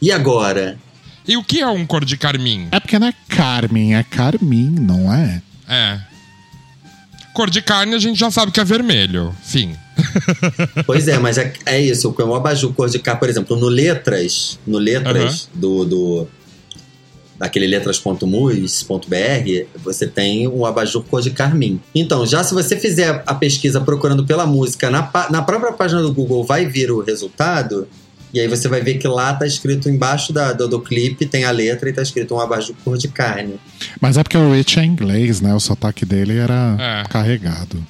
[0.00, 0.78] E agora?
[1.26, 2.68] E o que é um cor de carmim?
[2.70, 5.42] É porque não é Carmen, é Carmim, não é?
[5.68, 5.98] É.
[7.36, 9.30] Cor de carne a gente já sabe que é vermelho.
[9.42, 9.76] Fim.
[10.86, 12.14] Pois é, mas é, é isso.
[12.18, 16.26] O abajur cor de carne, por exemplo, no letras, no letras do, do
[17.38, 21.78] daquele letras.mus.br, você tem um abajur cor de carmim.
[21.94, 26.14] Então, já se você fizer a pesquisa procurando pela música na, na própria página do
[26.14, 27.86] Google, vai vir o resultado.
[28.36, 31.44] E aí você vai ver que lá tá escrito embaixo da, do, do clipe, tem
[31.46, 33.54] a letra e tá escrito um abajur cor de carne.
[33.98, 35.54] Mas é porque o Rich é inglês, né?
[35.54, 37.08] O sotaque dele era É.
[37.08, 37.82] carregado.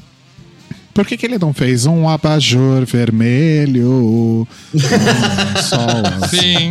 [0.96, 4.48] Por que, que ele não fez um abajur vermelho?
[4.74, 4.80] Um
[5.62, 5.78] sol
[6.22, 6.28] azul?
[6.40, 6.70] Sim.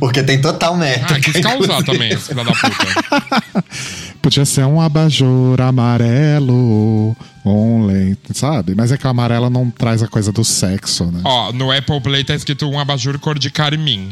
[0.00, 1.14] Porque tem total métrica.
[1.14, 1.84] Ah, quis causar inclusive.
[1.84, 3.64] também, esse filho da puta.
[4.20, 8.74] Podia ser um abajur amarelo, um leite, sabe?
[8.74, 11.20] Mas é que o amarelo não traz a coisa do sexo, né?
[11.22, 14.08] Ó, no Apple Play tá escrito um abajur cor de carmim.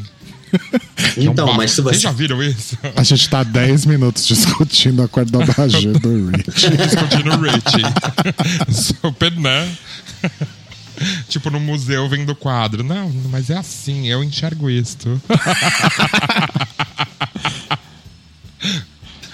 [1.16, 2.02] Então, Ba- mas se Vocês você.
[2.02, 2.76] já viram isso?
[2.96, 6.70] A gente tá 10 minutos discutindo a cor do abajur do Rich.
[6.76, 8.72] Discutindo o Richie.
[8.72, 9.70] Super, né?
[11.28, 12.82] Tipo, no museu vendo quadro.
[12.84, 15.20] Não, mas é assim, eu enxergo isto.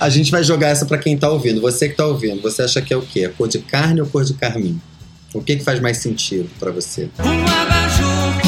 [0.01, 1.61] A gente vai jogar essa pra quem tá ouvindo.
[1.61, 3.29] Você que tá ouvindo, você acha que é o quê?
[3.37, 4.81] Cor de carne ou cor de carmim?
[5.35, 7.11] O que, que faz mais sentido pra você?
[7.19, 8.48] Um abajur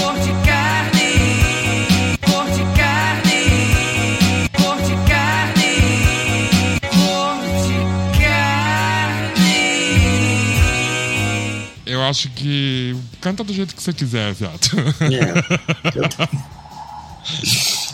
[12.11, 12.95] acho que.
[13.21, 14.61] Canta do jeito que você quiser, viado.
[15.01, 15.33] É.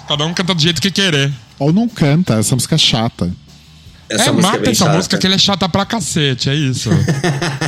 [0.09, 1.33] Cada um canta do jeito que querer.
[1.59, 3.31] Ou não canta, essa música é chata.
[4.09, 4.97] Essa é, é mata bem essa chata.
[4.97, 6.91] música que ele é chata pra cacete, é isso.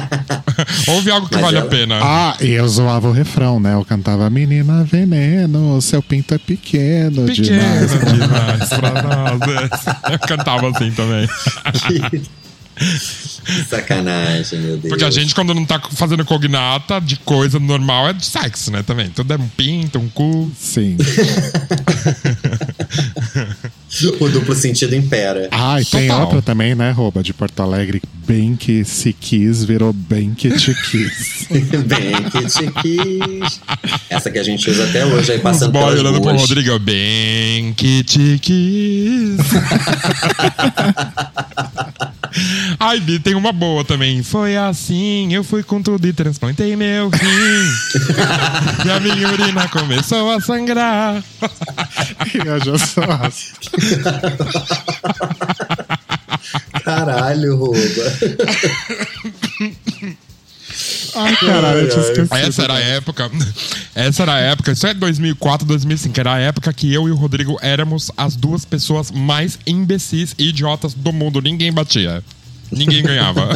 [0.86, 1.98] Ouve algo que Mas vale ela- a pena.
[2.00, 3.74] Ah, e eu zoava o refrão, né?
[3.74, 7.90] Eu cantava Menina Veneno, seu pinto é pequeno, Pequeno demais.
[7.90, 9.40] demais pra nós.
[10.12, 11.28] Eu cantava assim também.
[12.78, 14.88] Que sacanagem, meu Deus.
[14.88, 18.82] Porque a gente, quando não tá fazendo cognata de coisa normal, é de sexo, né?
[18.82, 19.08] Também.
[19.10, 20.50] Tudo é um pinto, um cu.
[20.56, 20.96] Sim.
[24.20, 25.48] O duplo sentido impera.
[25.50, 26.20] Ah, e tem Total.
[26.24, 28.02] outra também, né, Rouba, de Porto Alegre.
[28.26, 31.46] Bem que se quis, virou bem que te quis.
[31.48, 33.60] Bem que te quis.
[34.10, 36.36] Essa que a gente usa até hoje, aí Os passando boy pelas olhando pro.
[36.36, 36.78] Rodrigo.
[36.78, 39.38] Bem que te quis.
[42.78, 44.22] Ai, Bi, tem uma boa também.
[44.22, 47.18] Foi assim, eu fui com tudo e transplantei meu rim.
[48.86, 51.22] e a minha urina começou a sangrar.
[52.34, 53.04] eu já sou.
[56.84, 57.78] Caralho, rouba.
[61.18, 62.34] Ai, caralho, eu tinha esquecido.
[62.36, 63.30] Essa era a época.
[63.94, 64.72] Essa era a época.
[64.72, 66.20] Isso é 2004, 2005.
[66.20, 70.48] Era a época que eu e o Rodrigo éramos as duas pessoas mais imbecis e
[70.48, 71.40] idiotas do mundo.
[71.40, 72.22] Ninguém batia.
[72.70, 73.48] Ninguém ganhava.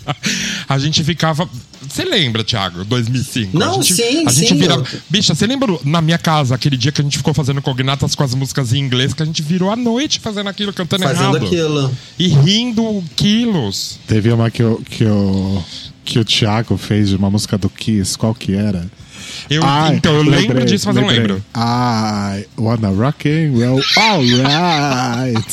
[0.68, 1.48] a gente ficava.
[1.88, 2.84] Você lembra, Thiago?
[2.84, 3.58] 2005?
[3.58, 4.86] Não, a gente, sim, a gente sim, virava.
[5.08, 8.22] Bicha, você lembra na minha casa aquele dia que a gente ficou fazendo cognatas com
[8.22, 11.46] as músicas em inglês que a gente virou a noite fazendo aquilo, cantando Fazendo errado?
[11.46, 11.96] aquilo.
[12.18, 13.98] E rindo quilos.
[14.06, 15.64] Teve uma que, eu, que, eu,
[16.04, 18.86] que o Thiago fez de uma música do Kiss, qual que era?
[19.48, 21.36] Eu, Ai, então, eu lembro lembrei, disso, mas eu não lembrei.
[21.36, 21.44] lembro.
[21.56, 25.46] I wanna rock and roll, alright.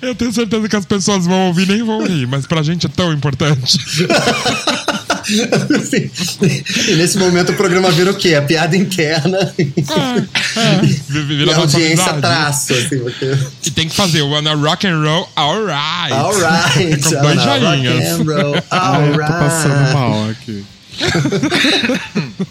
[0.00, 2.86] Eu tenho certeza que as pessoas vão ouvir e nem vão rir, mas pra gente
[2.86, 3.78] é tão importante.
[5.28, 8.34] E nesse momento o programa vira o quê?
[8.34, 9.38] A piada interna.
[9.58, 10.84] É, é.
[10.84, 13.36] E a audiência traço, assim, porque...
[13.64, 16.12] E tem que fazer o Wanna Rock and Roll Alright.
[16.12, 17.02] Alright.
[17.02, 18.20] Com dois Ana, rock joinhas.
[18.20, 19.94] and roll, Ai, eu tô passando alright.
[19.94, 20.64] mal aqui.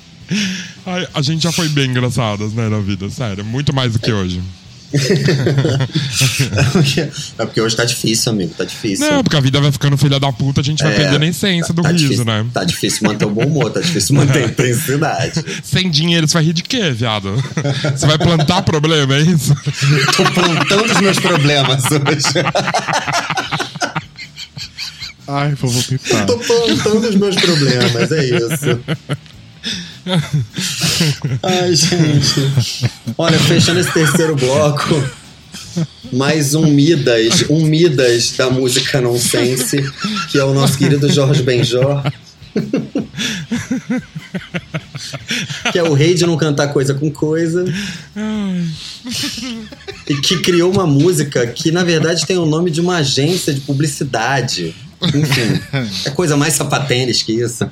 [0.85, 3.43] Ai, a gente já foi bem engraçadas, né, na vida, sério.
[3.45, 4.41] Muito mais do que hoje.
[7.37, 8.53] é, porque, hoje tá difícil, amigo.
[8.57, 9.09] Tá difícil.
[9.09, 11.27] Não, porque a vida vai ficando filha da puta, a gente vai É, perdendo a
[11.27, 12.45] essência do tá riso, difícil, né?
[12.53, 15.43] Tá difícil manter o bom humor, tá difícil manter a intensidade.
[15.63, 17.35] Sem dinheiro, você vai rir de quê, viado?
[17.95, 19.55] Você vai plantar problema, é isso?
[20.15, 22.45] Tô plantando os meus problemas hoje.
[25.27, 26.25] Ai, vou vomitar.
[26.25, 28.79] Tô plantando os meus problemas, é isso.
[31.43, 32.89] Ai, gente.
[33.17, 35.03] Olha, fechando esse terceiro bloco,
[36.11, 39.77] mais um Midas, um Midas da música nonsense,
[40.29, 42.03] que é o nosso querido Jorge Benjor.
[45.71, 47.65] que é o rei de não cantar coisa com coisa.
[50.07, 53.59] E que criou uma música que, na verdade, tem o nome de uma agência de
[53.61, 54.75] publicidade.
[55.01, 55.61] Enfim,
[56.05, 57.69] é coisa mais sapatênis que isso.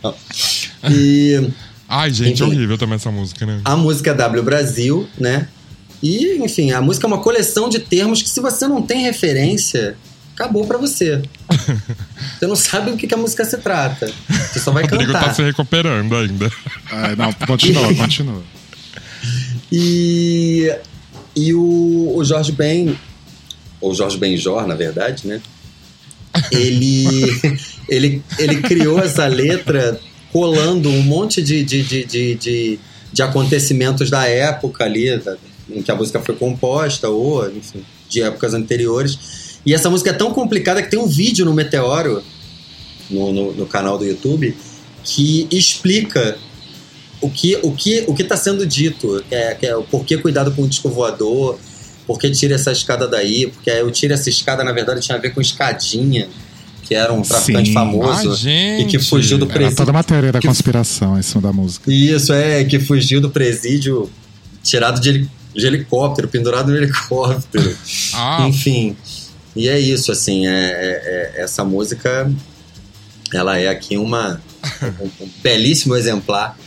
[0.92, 1.50] E
[1.96, 2.56] Ai, gente, Enfim.
[2.56, 3.62] horrível também essa música, né?
[3.64, 5.48] a música é W Brasil, né?
[6.02, 9.96] E, enfim, a música é uma coleção de termos que, se você não tem referência,
[10.34, 11.22] acabou pra você.
[12.40, 14.12] Você não sabe do que, que a música se trata.
[14.52, 15.28] Você só vai O Rodrigo cantar.
[15.30, 16.52] tá se recuperando ainda.
[16.92, 18.42] Ai, não, continua, continua.
[19.72, 20.76] E,
[21.36, 22.98] e o, o Jorge Ben,
[23.80, 25.42] ou Jorge Benjor, na verdade, né?
[26.52, 27.06] Ele,
[27.88, 30.00] ele, ele criou essa letra
[30.34, 32.04] colando um monte de, de, de,
[32.36, 32.80] de,
[33.14, 35.38] de, acontecimentos da época ali, da-
[35.70, 39.60] em que a música foi composta, ou, enfim, de épocas anteriores.
[39.66, 42.22] E essa música é tão complicada que tem um vídeo no Meteoro,
[43.10, 44.58] no, no, no canal do YouTube,
[45.04, 46.38] que explica
[47.22, 50.52] o que o que o que está sendo dito, é, que é o porquê cuidado
[50.52, 51.58] com o disco voador,
[52.06, 55.22] por que tira essa escada daí, porque eu tiro essa escada, na verdade, tinha a
[55.22, 56.28] ver com escadinha,
[56.84, 57.74] que era um traficante Sim.
[57.74, 58.82] famoso Ai, gente.
[58.84, 59.78] e que fugiu do Era presídio.
[59.78, 61.92] toda uma teoria da que- conspiração em cima da música.
[61.92, 64.10] Isso, é, que fugiu do presídio
[64.62, 67.76] tirado de, heli- de helicóptero, pendurado no helicóptero.
[68.16, 68.96] Ah, Enfim,
[69.56, 72.32] e é isso, assim, é, é- é- essa música,
[73.34, 74.42] ela é aqui uma,
[75.00, 76.58] um, um belíssimo exemplar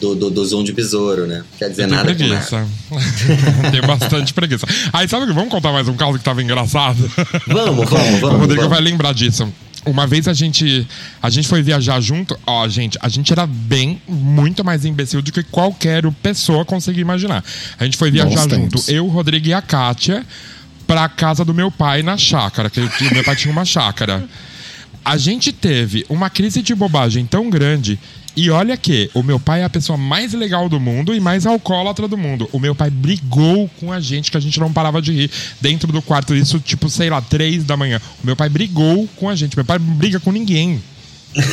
[0.00, 1.44] do, do, do Zoom de Besouro, né?
[1.58, 2.46] Quer dizer nada com nada.
[2.46, 2.66] preguiça.
[3.70, 4.66] tenho bastante preguiça.
[4.92, 5.32] Aí, sabe o que?
[5.32, 6.98] Vamos contar mais um caso que tava engraçado?
[7.46, 8.40] Vamos, vamos, o vamos.
[8.40, 8.76] Rodrigo vamos.
[8.76, 9.52] vai lembrar disso.
[9.86, 10.86] Uma vez a gente
[11.22, 15.30] a gente foi viajar junto, ó, gente, a gente era bem, muito mais imbecil do
[15.30, 17.44] que qualquer pessoa conseguir imaginar.
[17.78, 18.88] A gente foi viajar Bons junto, tempos.
[18.88, 20.24] eu, o Rodrigo e a Kátia,
[20.86, 24.26] pra casa do meu pai na chácara, que que meu pai tinha uma chácara.
[25.04, 27.98] A gente teve uma crise de bobagem tão grande.
[28.36, 31.46] E olha que o meu pai é a pessoa mais legal do mundo e mais
[31.46, 32.48] alcoólatra do mundo.
[32.52, 35.30] O meu pai brigou com a gente, que a gente não parava de rir
[35.60, 36.34] dentro do quarto.
[36.34, 38.00] Isso, tipo, sei lá, três da manhã.
[38.22, 39.56] O meu pai brigou com a gente.
[39.56, 40.82] Meu pai não briga com ninguém.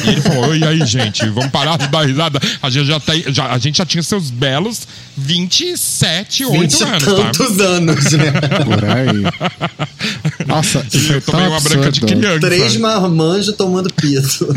[0.05, 2.39] E ele falou: e aí, gente, vamos parar de dar risada.
[2.61, 6.83] A gente já, tem, já, a gente já tinha seus belos 27, 8 Vinte e
[6.83, 7.15] anos, tá?
[7.15, 8.31] tantos anos, né?
[8.65, 10.47] Por aí.
[10.47, 12.07] Nossa, e Eu tomei tão uma branca de absurdo.
[12.21, 12.39] criança.
[12.39, 14.55] Três marmanjos tomando pito.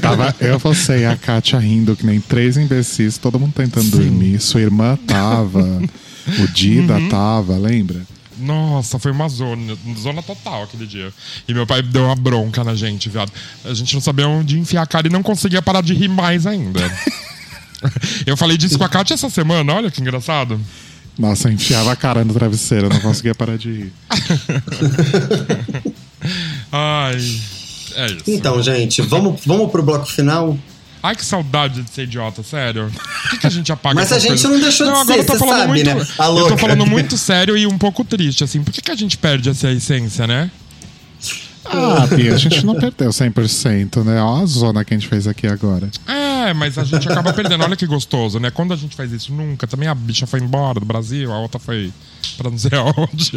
[0.00, 4.40] Tava eu, você e a Kátia rindo, que nem três imbecis, todo mundo tentando dormir.
[4.40, 7.08] Sua irmã tava, o Dida Uhum.
[7.08, 8.00] tava, lembra?
[8.38, 11.12] Nossa, foi uma zona, zona total aquele dia.
[11.46, 13.32] E meu pai deu uma bronca na gente, viado.
[13.64, 16.46] A gente não sabia onde enfiar a cara e não conseguia parar de rir mais
[16.46, 16.80] ainda.
[18.26, 20.60] Eu falei disso com a Kátia essa semana, olha que engraçado.
[21.16, 23.92] Nossa, eu enfiava a cara no travesseiro, eu não conseguia parar de rir.
[26.70, 27.16] Ai,
[27.96, 28.22] é isso.
[28.28, 30.56] Então, gente, vamos, vamos pro bloco final?
[31.02, 32.90] Ai, que saudade de ser idiota, sério.
[32.90, 34.50] Por que, que a gente apaga Mas a gente coisas?
[34.50, 36.06] não deixou de agora ser, eu tô você falando sabe, muito, né?
[36.18, 38.62] A Eu tô falando muito sério e um pouco triste, assim.
[38.62, 40.50] Por que, que a gente perde essa essência, né?
[41.64, 44.20] Ah, Bia, a gente não perdeu 100%, né?
[44.22, 45.88] Olha a zona que a gente fez aqui agora.
[46.06, 47.62] É, mas a gente acaba perdendo.
[47.62, 48.50] Olha que gostoso, né?
[48.50, 49.66] Quando a gente faz isso, nunca.
[49.66, 51.92] Também a bicha foi embora do Brasil, a outra foi
[52.36, 53.32] pra não sei aonde.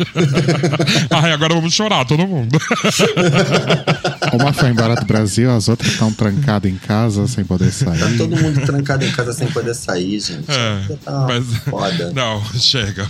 [1.10, 2.58] Ai, agora vamos chorar, todo mundo.
[4.34, 8.18] Uma foi embora do Brasil, as outras estão trancadas em casa sem poder Tá sair.
[8.18, 10.46] todo mundo trancado em casa sem poder sair, gente.
[10.50, 11.46] É, Tá mas.
[11.70, 12.12] foda.
[12.16, 13.08] Não, chega.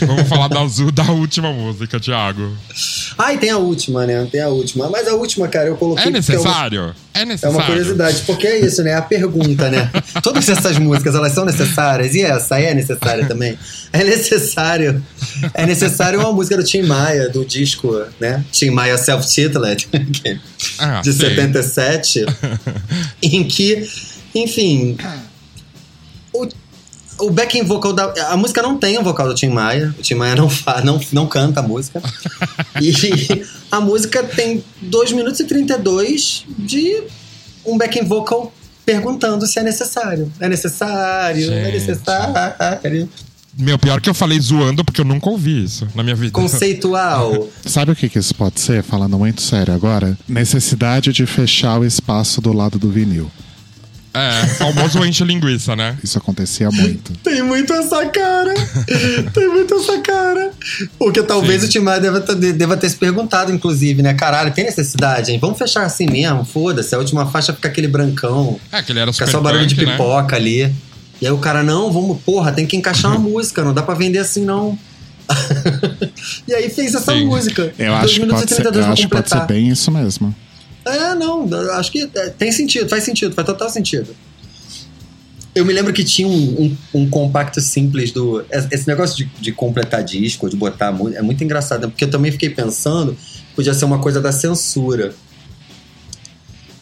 [0.00, 2.56] Vamos falar da, azul- da última música, Thiago.
[3.18, 4.26] Ah, e tem a última, né?
[4.30, 4.88] Tem a última.
[4.90, 6.04] Mas a última, cara, eu coloquei.
[6.04, 6.38] É porque
[7.22, 7.42] uma- necessário?
[7.42, 8.94] É É uma curiosidade, porque é isso, né?
[8.94, 9.90] A pergunta, né?
[10.22, 12.14] Todas essas músicas, elas são necessárias?
[12.14, 13.56] E essa é necessária também?
[13.92, 15.02] É necessário.
[15.54, 18.44] É necessário uma música do Tim Maia, do disco, né?
[18.50, 19.88] Tim Maia Self-Titled,
[20.78, 21.18] Ah, de sim.
[21.20, 22.26] 77,
[23.22, 23.88] em que,
[24.34, 24.96] enfim,
[26.32, 26.48] o,
[27.18, 28.12] o backing vocal da.
[28.30, 29.94] A música não tem o vocal do Tim Maia.
[29.98, 30.48] O Tim Maia não,
[30.84, 32.02] não, não canta a música.
[32.80, 37.02] E a música tem 2 minutos e 32 de
[37.64, 38.52] um backing vocal
[38.84, 40.30] perguntando se é necessário.
[40.38, 41.72] É necessário, é Gente.
[41.72, 43.08] necessário.
[43.56, 46.32] Meu, pior que eu falei zoando porque eu nunca ouvi isso na minha vida.
[46.32, 47.48] Conceitual.
[47.64, 48.82] Sabe o que, que isso pode ser?
[48.82, 50.18] Falando muito sério agora.
[50.28, 53.30] Necessidade de fechar o espaço do lado do vinil.
[54.14, 55.98] É, famoso enche linguiça, né?
[56.02, 57.12] Isso acontecia muito.
[57.24, 58.54] Tem muito essa cara.
[59.32, 60.52] Tem muito essa cara.
[60.96, 61.66] Porque talvez Sim.
[61.66, 64.14] o Tim Maia deva, ter- deva ter se perguntado, inclusive, né?
[64.14, 65.38] Caralho, tem necessidade, hein?
[65.40, 66.94] Vamos fechar assim mesmo, foda-se.
[66.94, 68.58] A última faixa fica aquele brancão.
[68.70, 69.92] É, que ele era Fica super só barulho de né?
[69.92, 70.72] pipoca ali.
[71.20, 73.94] E aí o cara, não, vamos, porra, tem que encaixar uma música, não dá pra
[73.94, 74.78] vender assim, não.
[76.46, 77.26] e aí fez essa Sim.
[77.26, 77.72] música.
[77.78, 79.90] Eu acho que minutos pode e ser, 32 eu acho que pode ser bem isso
[79.90, 80.34] mesmo.
[80.84, 84.14] É, não, acho que é, tem sentido, faz sentido, faz total sentido.
[85.54, 86.62] Eu me lembro que tinha um,
[86.92, 88.44] um, um compacto simples do.
[88.50, 92.32] Esse negócio de, de completar disco, de botar música, é muito engraçado, porque eu também
[92.32, 93.16] fiquei pensando,
[93.54, 95.14] podia ser uma coisa da censura.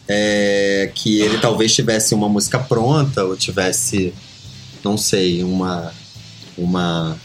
[0.05, 4.13] É, que ele talvez tivesse uma música pronta, ou tivesse,
[4.83, 5.93] não sei, uma.
[6.57, 7.17] Uma.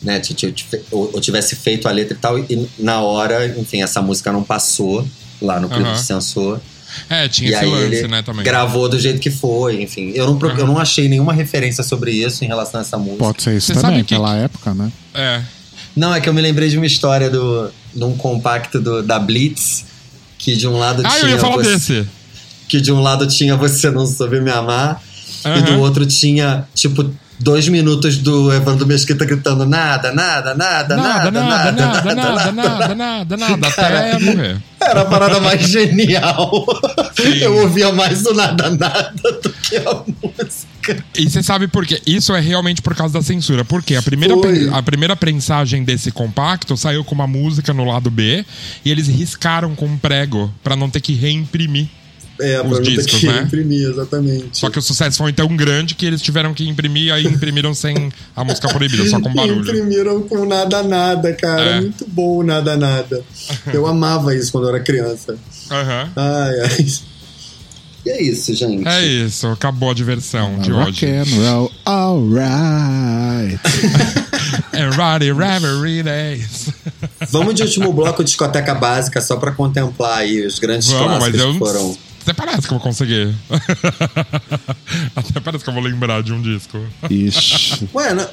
[0.00, 0.22] Né,
[0.92, 5.04] ou tivesse feito a letra e tal, e na hora, enfim, essa música não passou
[5.40, 5.94] lá no clipe Aham.
[5.94, 6.60] de censor.
[7.10, 8.42] É, tinha E esse aí lance, ele né, também.
[8.44, 10.12] gravou do jeito que foi, enfim.
[10.14, 10.58] Eu não, Aham.
[10.58, 13.18] eu não achei nenhuma referência sobre isso em relação a essa música.
[13.24, 14.90] Pode ser isso Você também, que- pela época, né?
[15.14, 15.42] É.
[15.94, 19.18] Não, é que eu me lembrei de uma história do, de um compacto do, da
[19.18, 19.84] Blitz,
[20.38, 21.22] que de um lado Ah, tinha.
[21.22, 22.08] eu ia falar você, desse.
[22.68, 25.00] Que de um lado tinha Você Não Soube Me Amar,
[25.44, 27.08] e do outro tinha, tipo,
[27.38, 32.94] dois minutos do Evandro Mesquita gritando nada, nada, nada, Nada, nada, nada, nada, nada, nada,
[32.94, 34.56] nada, nada, até morrer.
[34.80, 36.64] Era a parada mais genial.
[37.16, 37.38] Sim.
[37.38, 41.04] Eu ouvia mais o nada, nada do que a música.
[41.16, 42.00] E você sabe por quê?
[42.06, 43.64] Isso é realmente por causa da censura.
[43.64, 44.34] Porque a primeira,
[44.72, 48.44] a primeira prensagem desse compacto saiu com uma música no lado B
[48.84, 51.88] e eles riscaram com um prego pra não ter que reimprimir.
[52.38, 53.42] É, a Os pergunta discos, que né?
[53.42, 54.48] imprimir, exatamente.
[54.52, 58.12] Só que o sucesso foi tão grande que eles tiveram que imprimir, aí imprimiram sem
[58.34, 59.60] a música proibida, só com barulho.
[59.60, 61.62] Imprimiram com nada nada, cara.
[61.62, 61.80] É.
[61.80, 63.22] Muito bom nada nada.
[63.72, 65.36] Eu amava isso quando eu era criança.
[65.70, 66.10] Aham.
[66.14, 66.86] Ai, ai.
[68.04, 68.86] E é isso, gente.
[68.86, 71.06] É isso, acabou a diversão de Rock hoje.
[71.06, 73.58] and roll, alright.
[74.72, 76.68] And Roddy Reverie Days.
[77.32, 81.18] Vamos de último bloco de discoteca básica só pra contemplar aí os grandes Vamos, mas
[81.18, 81.98] clássicos eu que foram.
[82.26, 83.32] Até parece que eu vou conseguir.
[85.14, 86.78] Até parece que eu vou lembrar de um disco.
[87.08, 87.88] Ixi.
[87.94, 88.28] Ué, não-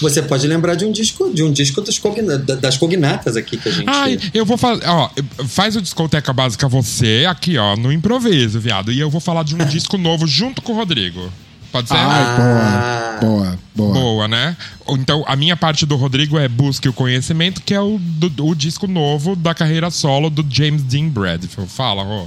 [0.00, 3.56] você pode lembrar de um disco, de um disco das, cogna- da- das cognatas aqui
[3.56, 3.88] que a gente.
[3.88, 4.84] Ai, eu vou fazer.
[4.88, 5.08] Ó,
[5.46, 8.90] faz o discoteca básica você aqui, ó, no improviso, viado.
[8.90, 11.32] E eu vou falar de um disco novo junto com o Rodrigo.
[11.70, 11.94] Pode ser?
[11.94, 13.18] Ai, Ah.
[13.20, 13.92] boa, boa, boa.
[13.94, 14.56] Boa, né?
[14.88, 18.54] Então, a minha parte do Rodrigo é Busque o Conhecimento, que é o, do- o
[18.54, 21.70] disco novo da carreira solo do James Dean Bradfield.
[21.70, 22.26] Fala, Rô.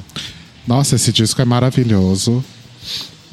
[0.68, 2.44] Nossa, esse disco é maravilhoso.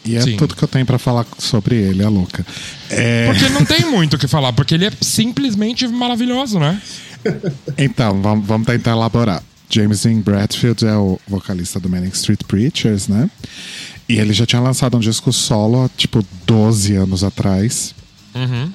[0.05, 0.36] E é Sim.
[0.36, 2.44] tudo que eu tenho pra falar sobre ele, é louca.
[2.90, 6.81] É, Porque não tem muito o que falar, porque ele é simplesmente maravilhoso, né?
[7.78, 9.43] Então, vamos, vamos tentar elaborar.
[9.70, 13.31] James Dean Bradfield é o vocalista do Manic Street Preachers, né?
[14.06, 17.94] E ele já tinha lançado um disco solo tipo, 12 anos atrás.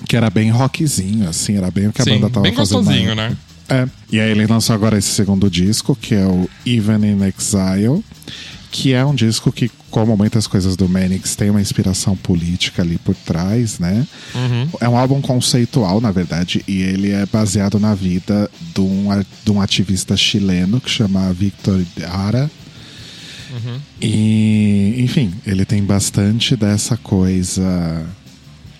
[0.07, 2.77] Que era bem rockzinho, assim, era bem o que a Sim, banda tava bem fazendo.
[2.77, 3.37] na gostosinho, né?
[3.69, 3.87] É.
[4.11, 8.03] E aí ele lançou agora esse segundo disco, que é o Even in Exile,
[8.71, 12.97] que é um disco que, como muitas coisas do Manix, tem uma inspiração política ali
[12.97, 14.07] por trás, né?
[14.79, 19.07] É um álbum conceitual, na verdade, e ele é baseado na vida de um,
[19.43, 22.49] de um ativista chileno que chama Victor Ara.
[24.01, 28.05] E, enfim, ele tem bastante dessa coisa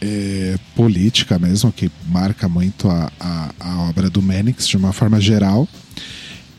[0.01, 5.19] é, política mesmo, que marca muito a, a, a obra do Manix de uma forma
[5.19, 5.67] geral.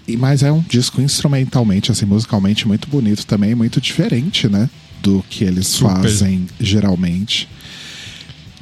[0.07, 4.69] E, mas é um disco instrumentalmente, assim, musicalmente muito bonito também, muito diferente, né?
[5.03, 6.03] Do que eles Super.
[6.03, 7.49] fazem geralmente.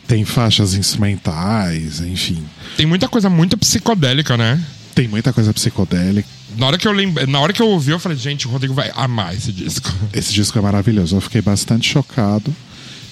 [0.06, 2.42] Tem faixas instrumentais, enfim.
[2.76, 4.62] Tem muita coisa muito psicodélica, né?
[4.94, 6.28] Tem muita coisa psicodélica.
[6.56, 7.26] Na hora que eu lembra...
[7.26, 9.92] Na hora que eu ouvi, eu falei, gente, o Rodrigo vai amar esse disco.
[10.12, 11.16] Esse disco é maravilhoso.
[11.16, 12.55] Eu fiquei bastante chocado,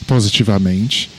[0.06, 1.10] positivamente.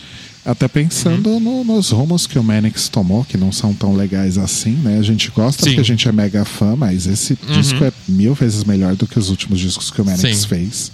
[0.49, 1.39] Até pensando Uhum.
[1.39, 4.97] no- nos rumos que o Manix tomou, que não são tão legais assim, né?
[4.97, 5.71] A gente gosta Sim.
[5.71, 9.19] porque a gente é mega fã, mas esse disco é mil vezes melhor do que
[9.19, 10.47] os últimos discos que o Manix Sim.
[10.47, 10.91] fez.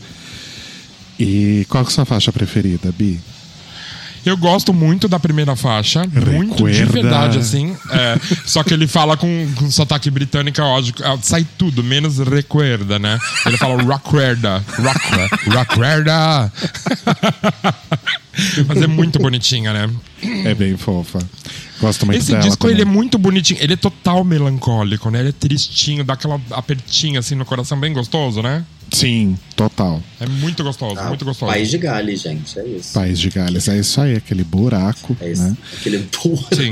[1.19, 3.19] E qual é a sua faixa preferida, Bi?
[4.25, 6.01] Eu gosto muito da primeira faixa.
[6.07, 6.91] Muito de Recuerda.
[6.93, 7.75] verdade, assim.
[7.91, 11.03] É, só que ele fala com, com sotaque britânico, é lógico.
[11.03, 13.19] é, Sai tudo, menos recuerda, né?
[13.45, 14.63] Ele fala recuerda.
[14.77, 15.59] Recuerda.
[15.59, 16.53] Recuerda.
[18.67, 19.89] Mas é muito bonitinha, né?
[20.45, 21.19] É bem fofa.
[21.79, 22.75] Gosto muito Esse dela disco também.
[22.75, 23.59] ele é muito bonitinho.
[23.61, 25.19] Ele é total melancólico, né?
[25.19, 28.65] Ele é tristinho, dá aquela apertinha assim no coração, bem gostoso, né?
[28.91, 30.01] Sim, total.
[30.19, 31.51] É muito gostoso, Ah, muito gostoso.
[31.51, 32.93] País de Gales, gente, é isso.
[32.93, 33.67] País de Gales.
[33.67, 35.41] É isso aí, aquele buraco, É isso.
[35.41, 35.57] né?
[35.79, 36.45] Aquele burro.
[36.53, 36.69] Sim.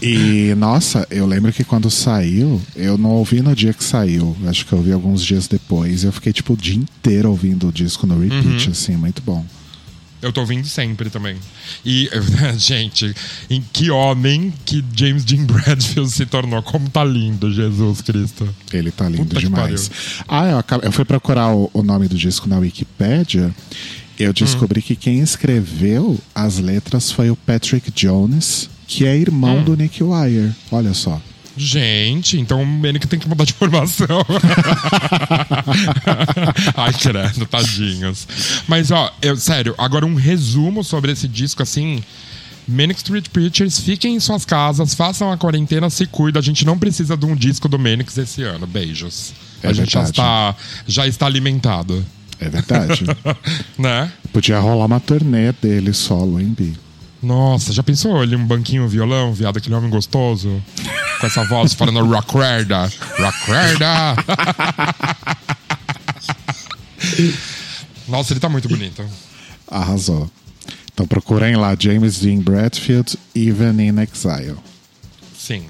[0.00, 4.34] E, nossa, eu lembro que quando saiu, eu não ouvi no dia que saiu.
[4.46, 6.04] Acho que eu ouvi alguns dias depois.
[6.04, 9.44] Eu fiquei, tipo, o dia inteiro ouvindo o disco no repeat, assim, muito bom.
[10.22, 11.36] Eu tô ouvindo sempre também.
[11.84, 12.08] E,
[12.56, 13.14] gente,
[13.50, 16.62] em que homem que James Dean Bradfield se tornou?
[16.62, 18.48] Como tá lindo, Jesus Cristo.
[18.72, 19.90] Ele tá lindo Puta demais.
[20.26, 23.54] Ah, eu, acabei- eu fui procurar o, o nome do disco na Wikipédia.
[24.18, 29.76] Eu descobri que quem escreveu as letras foi o Patrick Jones, que é irmão do
[29.76, 30.52] Nick Wire.
[30.70, 31.20] Olha só.
[31.56, 34.06] Gente, então o Manic tem que mudar de formação.
[36.76, 38.28] Ai, credo, tadinhos.
[38.68, 42.02] Mas, ó, eu, sério, agora um resumo sobre esse disco, assim.
[42.68, 46.40] Manic Street Preachers, fiquem em suas casas, façam a quarentena, se cuida.
[46.40, 48.66] A gente não precisa de um disco do Manix esse ano.
[48.66, 49.32] Beijos.
[49.62, 50.54] É a gente já está,
[50.86, 52.04] já está alimentado.
[52.40, 53.04] É verdade.
[53.78, 54.10] né?
[54.32, 56.76] Podia rolar uma turnê dele solo, hein, Bi?
[57.22, 60.62] Nossa, já pensou ele um banquinho violão, viado, aquele homem gostoso?
[61.20, 64.16] Com essa voz falando rockerda, rockerda.
[68.06, 69.04] Nossa, ele tá muito bonito.
[69.68, 70.30] Arrasou.
[70.92, 74.56] Então procurem lá James Dean Bradfield, Even in Exile.
[75.36, 75.66] Sim.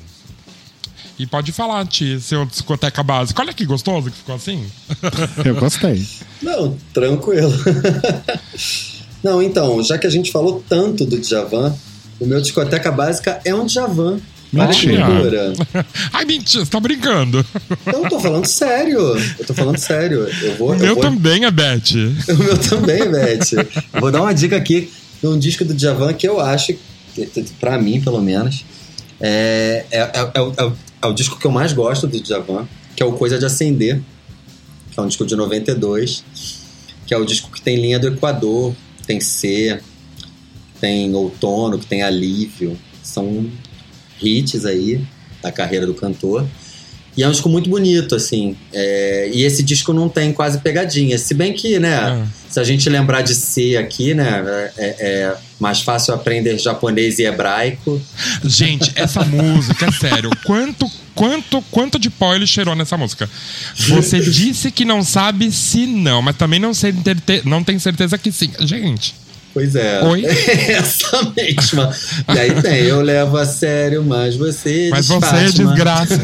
[1.19, 3.41] E pode falar, Ti, seu discoteca básica.
[3.41, 4.71] Olha que gostoso que ficou assim.
[5.45, 6.07] Eu gostei.
[6.43, 7.53] Não, tranquilo.
[9.27, 11.75] Não, então, já que a gente falou tanto do Djavan,
[12.21, 14.21] o meu discoteca básica é um Djavan.
[14.53, 15.53] Mentira.
[16.15, 17.45] Ai, mentira, você tá brincando.
[17.85, 19.01] Eu tô falando sério.
[19.37, 20.29] Eu tô falando sério.
[20.43, 20.71] Eu vou.
[20.71, 21.93] O eu meu vou- também é Beth.
[22.31, 23.53] O meu também, Beth.
[23.93, 26.73] Eu Vou dar uma dica aqui de um disco do Djavan que eu acho,
[27.59, 28.65] pra mim pelo menos,
[29.21, 30.73] é, é, é, é é
[31.03, 34.01] é o disco que eu mais gosto do Djavan, que é o Coisa de Acender,
[34.93, 36.25] que é um disco de 92,
[37.07, 38.73] que é o disco que tem linha do Equador,
[39.07, 39.81] tem C,
[40.81, 42.77] tem Outono, que tem Alívio.
[43.03, 43.51] São
[44.21, 45.05] hits aí
[45.43, 46.47] da carreira do cantor.
[47.17, 48.55] E é um disco muito bonito, assim.
[48.73, 51.17] É, e esse disco não tem quase pegadinha.
[51.19, 52.27] Se bem que, né, Ah.
[52.51, 57.23] se a gente lembrar de C aqui, né, é, é mais fácil aprender japonês e
[57.25, 58.01] hebraico.
[58.45, 63.29] Gente, essa música, é sério, quanto, quanto, quanto de pó ele cheirou nessa música?
[63.75, 66.93] Você disse que não sabe se não, mas também não, sei
[67.47, 68.51] não tem certeza que sim.
[68.61, 69.15] Gente,
[69.57, 70.05] Pois é.
[70.05, 70.23] Oi?
[70.69, 71.91] Essa mesma.
[72.29, 76.21] E aí tem, eu levo a sério, mas você mas diz você é desgraça.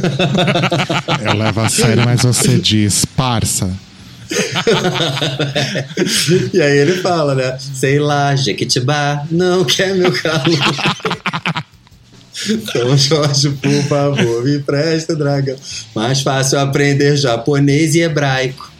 [1.24, 3.72] Eu levo a sério, mas você diz, parça.
[6.52, 7.56] E aí ele fala, né?
[7.58, 10.58] Sei lá, Jequitibá, não quer meu calor.
[12.70, 15.56] São Jorge, por favor, me presta, dragão.
[15.94, 18.70] Mais fácil aprender japonês e hebraico.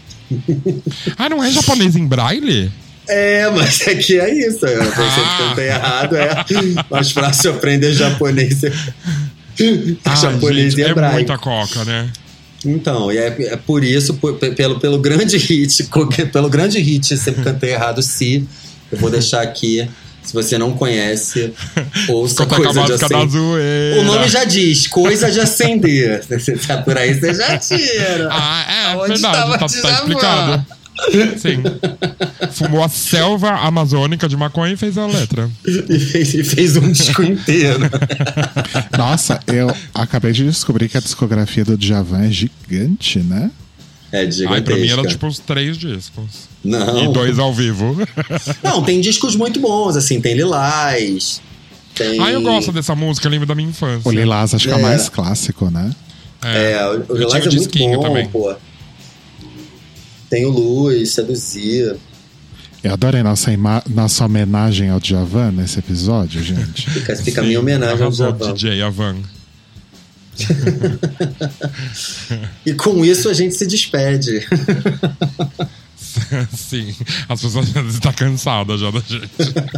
[1.17, 2.71] Ah, não é japonês em braille?
[3.09, 4.65] É, mas é que é isso.
[4.65, 5.37] Eu pensei Ah.
[5.39, 6.17] que cantei errado.
[6.17, 6.45] É
[6.91, 8.61] mais fácil aprender japonês
[10.05, 11.15] Ah, japonês gente, e é hebraico.
[11.17, 12.09] muita coca, né?
[12.65, 15.89] Então, e é, é por isso, por- pelo, pelo grande hit,
[16.33, 18.47] pelo grande hit, sempre cantei errado se,
[18.91, 19.87] eu vou deixar aqui,
[20.23, 21.53] se você não conhece,
[22.09, 23.99] ouça coisa de acender.
[23.99, 26.23] O nome já diz, coisa de acender.
[26.29, 28.29] Você tá por aí, você já tira.
[28.31, 30.67] Ah, é Onde verdade, tá, tá explicado.
[31.37, 31.63] Sim.
[32.53, 35.51] Fumou a selva amazônica de maconha e fez a letra.
[35.67, 37.89] E fez, e fez um disco inteiro.
[38.97, 43.51] Nossa, eu acabei de descobrir que a discografia do Djavan é gigante, né?
[44.13, 45.09] É Ai, pra mim era gigantesca.
[45.09, 46.49] tipo os três discos.
[46.63, 47.05] Não.
[47.05, 47.97] E dois ao vivo.
[48.63, 51.41] Não, tem discos muito bons, assim, tem Lilás.
[51.95, 52.21] Tem...
[52.23, 54.03] Ah, eu gosto dessa música, eu lembro da minha infância.
[54.05, 54.83] O Lilás acho que é o É.
[54.83, 55.91] mais clássico, né?
[56.45, 56.77] É,
[57.09, 58.29] o, o Eu Lilás é o muito bom, também.
[58.29, 58.55] pô.
[60.33, 61.95] Tem o Luz, Seduzir.
[62.83, 63.51] Eu adorei nossa,
[63.87, 66.89] nossa homenagem ao Djavan nesse episódio, gente.
[66.89, 68.55] Fica, fica a minha homenagem ao Djavan.
[68.55, 69.17] DJ Avan.
[72.65, 74.49] E com isso a gente se despede.
[76.57, 76.95] Sim,
[77.29, 79.29] as pessoas já estão cansadas já da gente.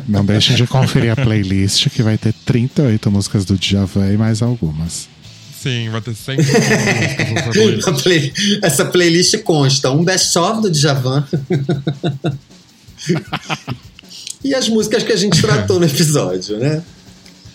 [0.06, 4.40] Não deixem de conferir a playlist que vai ter 38 músicas do Djavan e mais
[4.40, 5.08] algumas.
[5.64, 6.44] Sim, vai ter sempre
[7.56, 8.32] músicas play-
[8.62, 11.24] essa playlist consta um best-of do Djavan.
[14.44, 16.82] e as músicas que a gente tratou no episódio, né?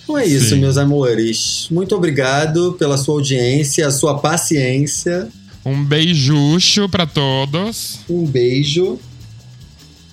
[0.04, 0.62] Então é isso, Sim.
[0.62, 1.68] meus amores.
[1.70, 5.28] Muito obrigado pela sua audiência, a sua paciência.
[5.64, 8.00] Um beijucho pra todos.
[8.10, 8.98] Um beijo.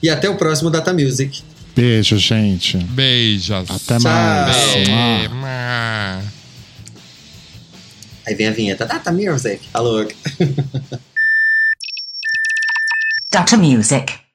[0.02, 1.40] E até o próximo Data Music.
[1.74, 2.76] Beijo, gente.
[2.76, 3.70] Beijos.
[3.70, 4.00] Até Tchau.
[4.02, 4.56] mais.
[4.74, 6.35] Beijo.
[8.26, 8.84] Aí vem a vinheta.
[8.84, 9.68] Data Music.
[9.72, 10.06] Alô.
[13.30, 14.25] Data Music.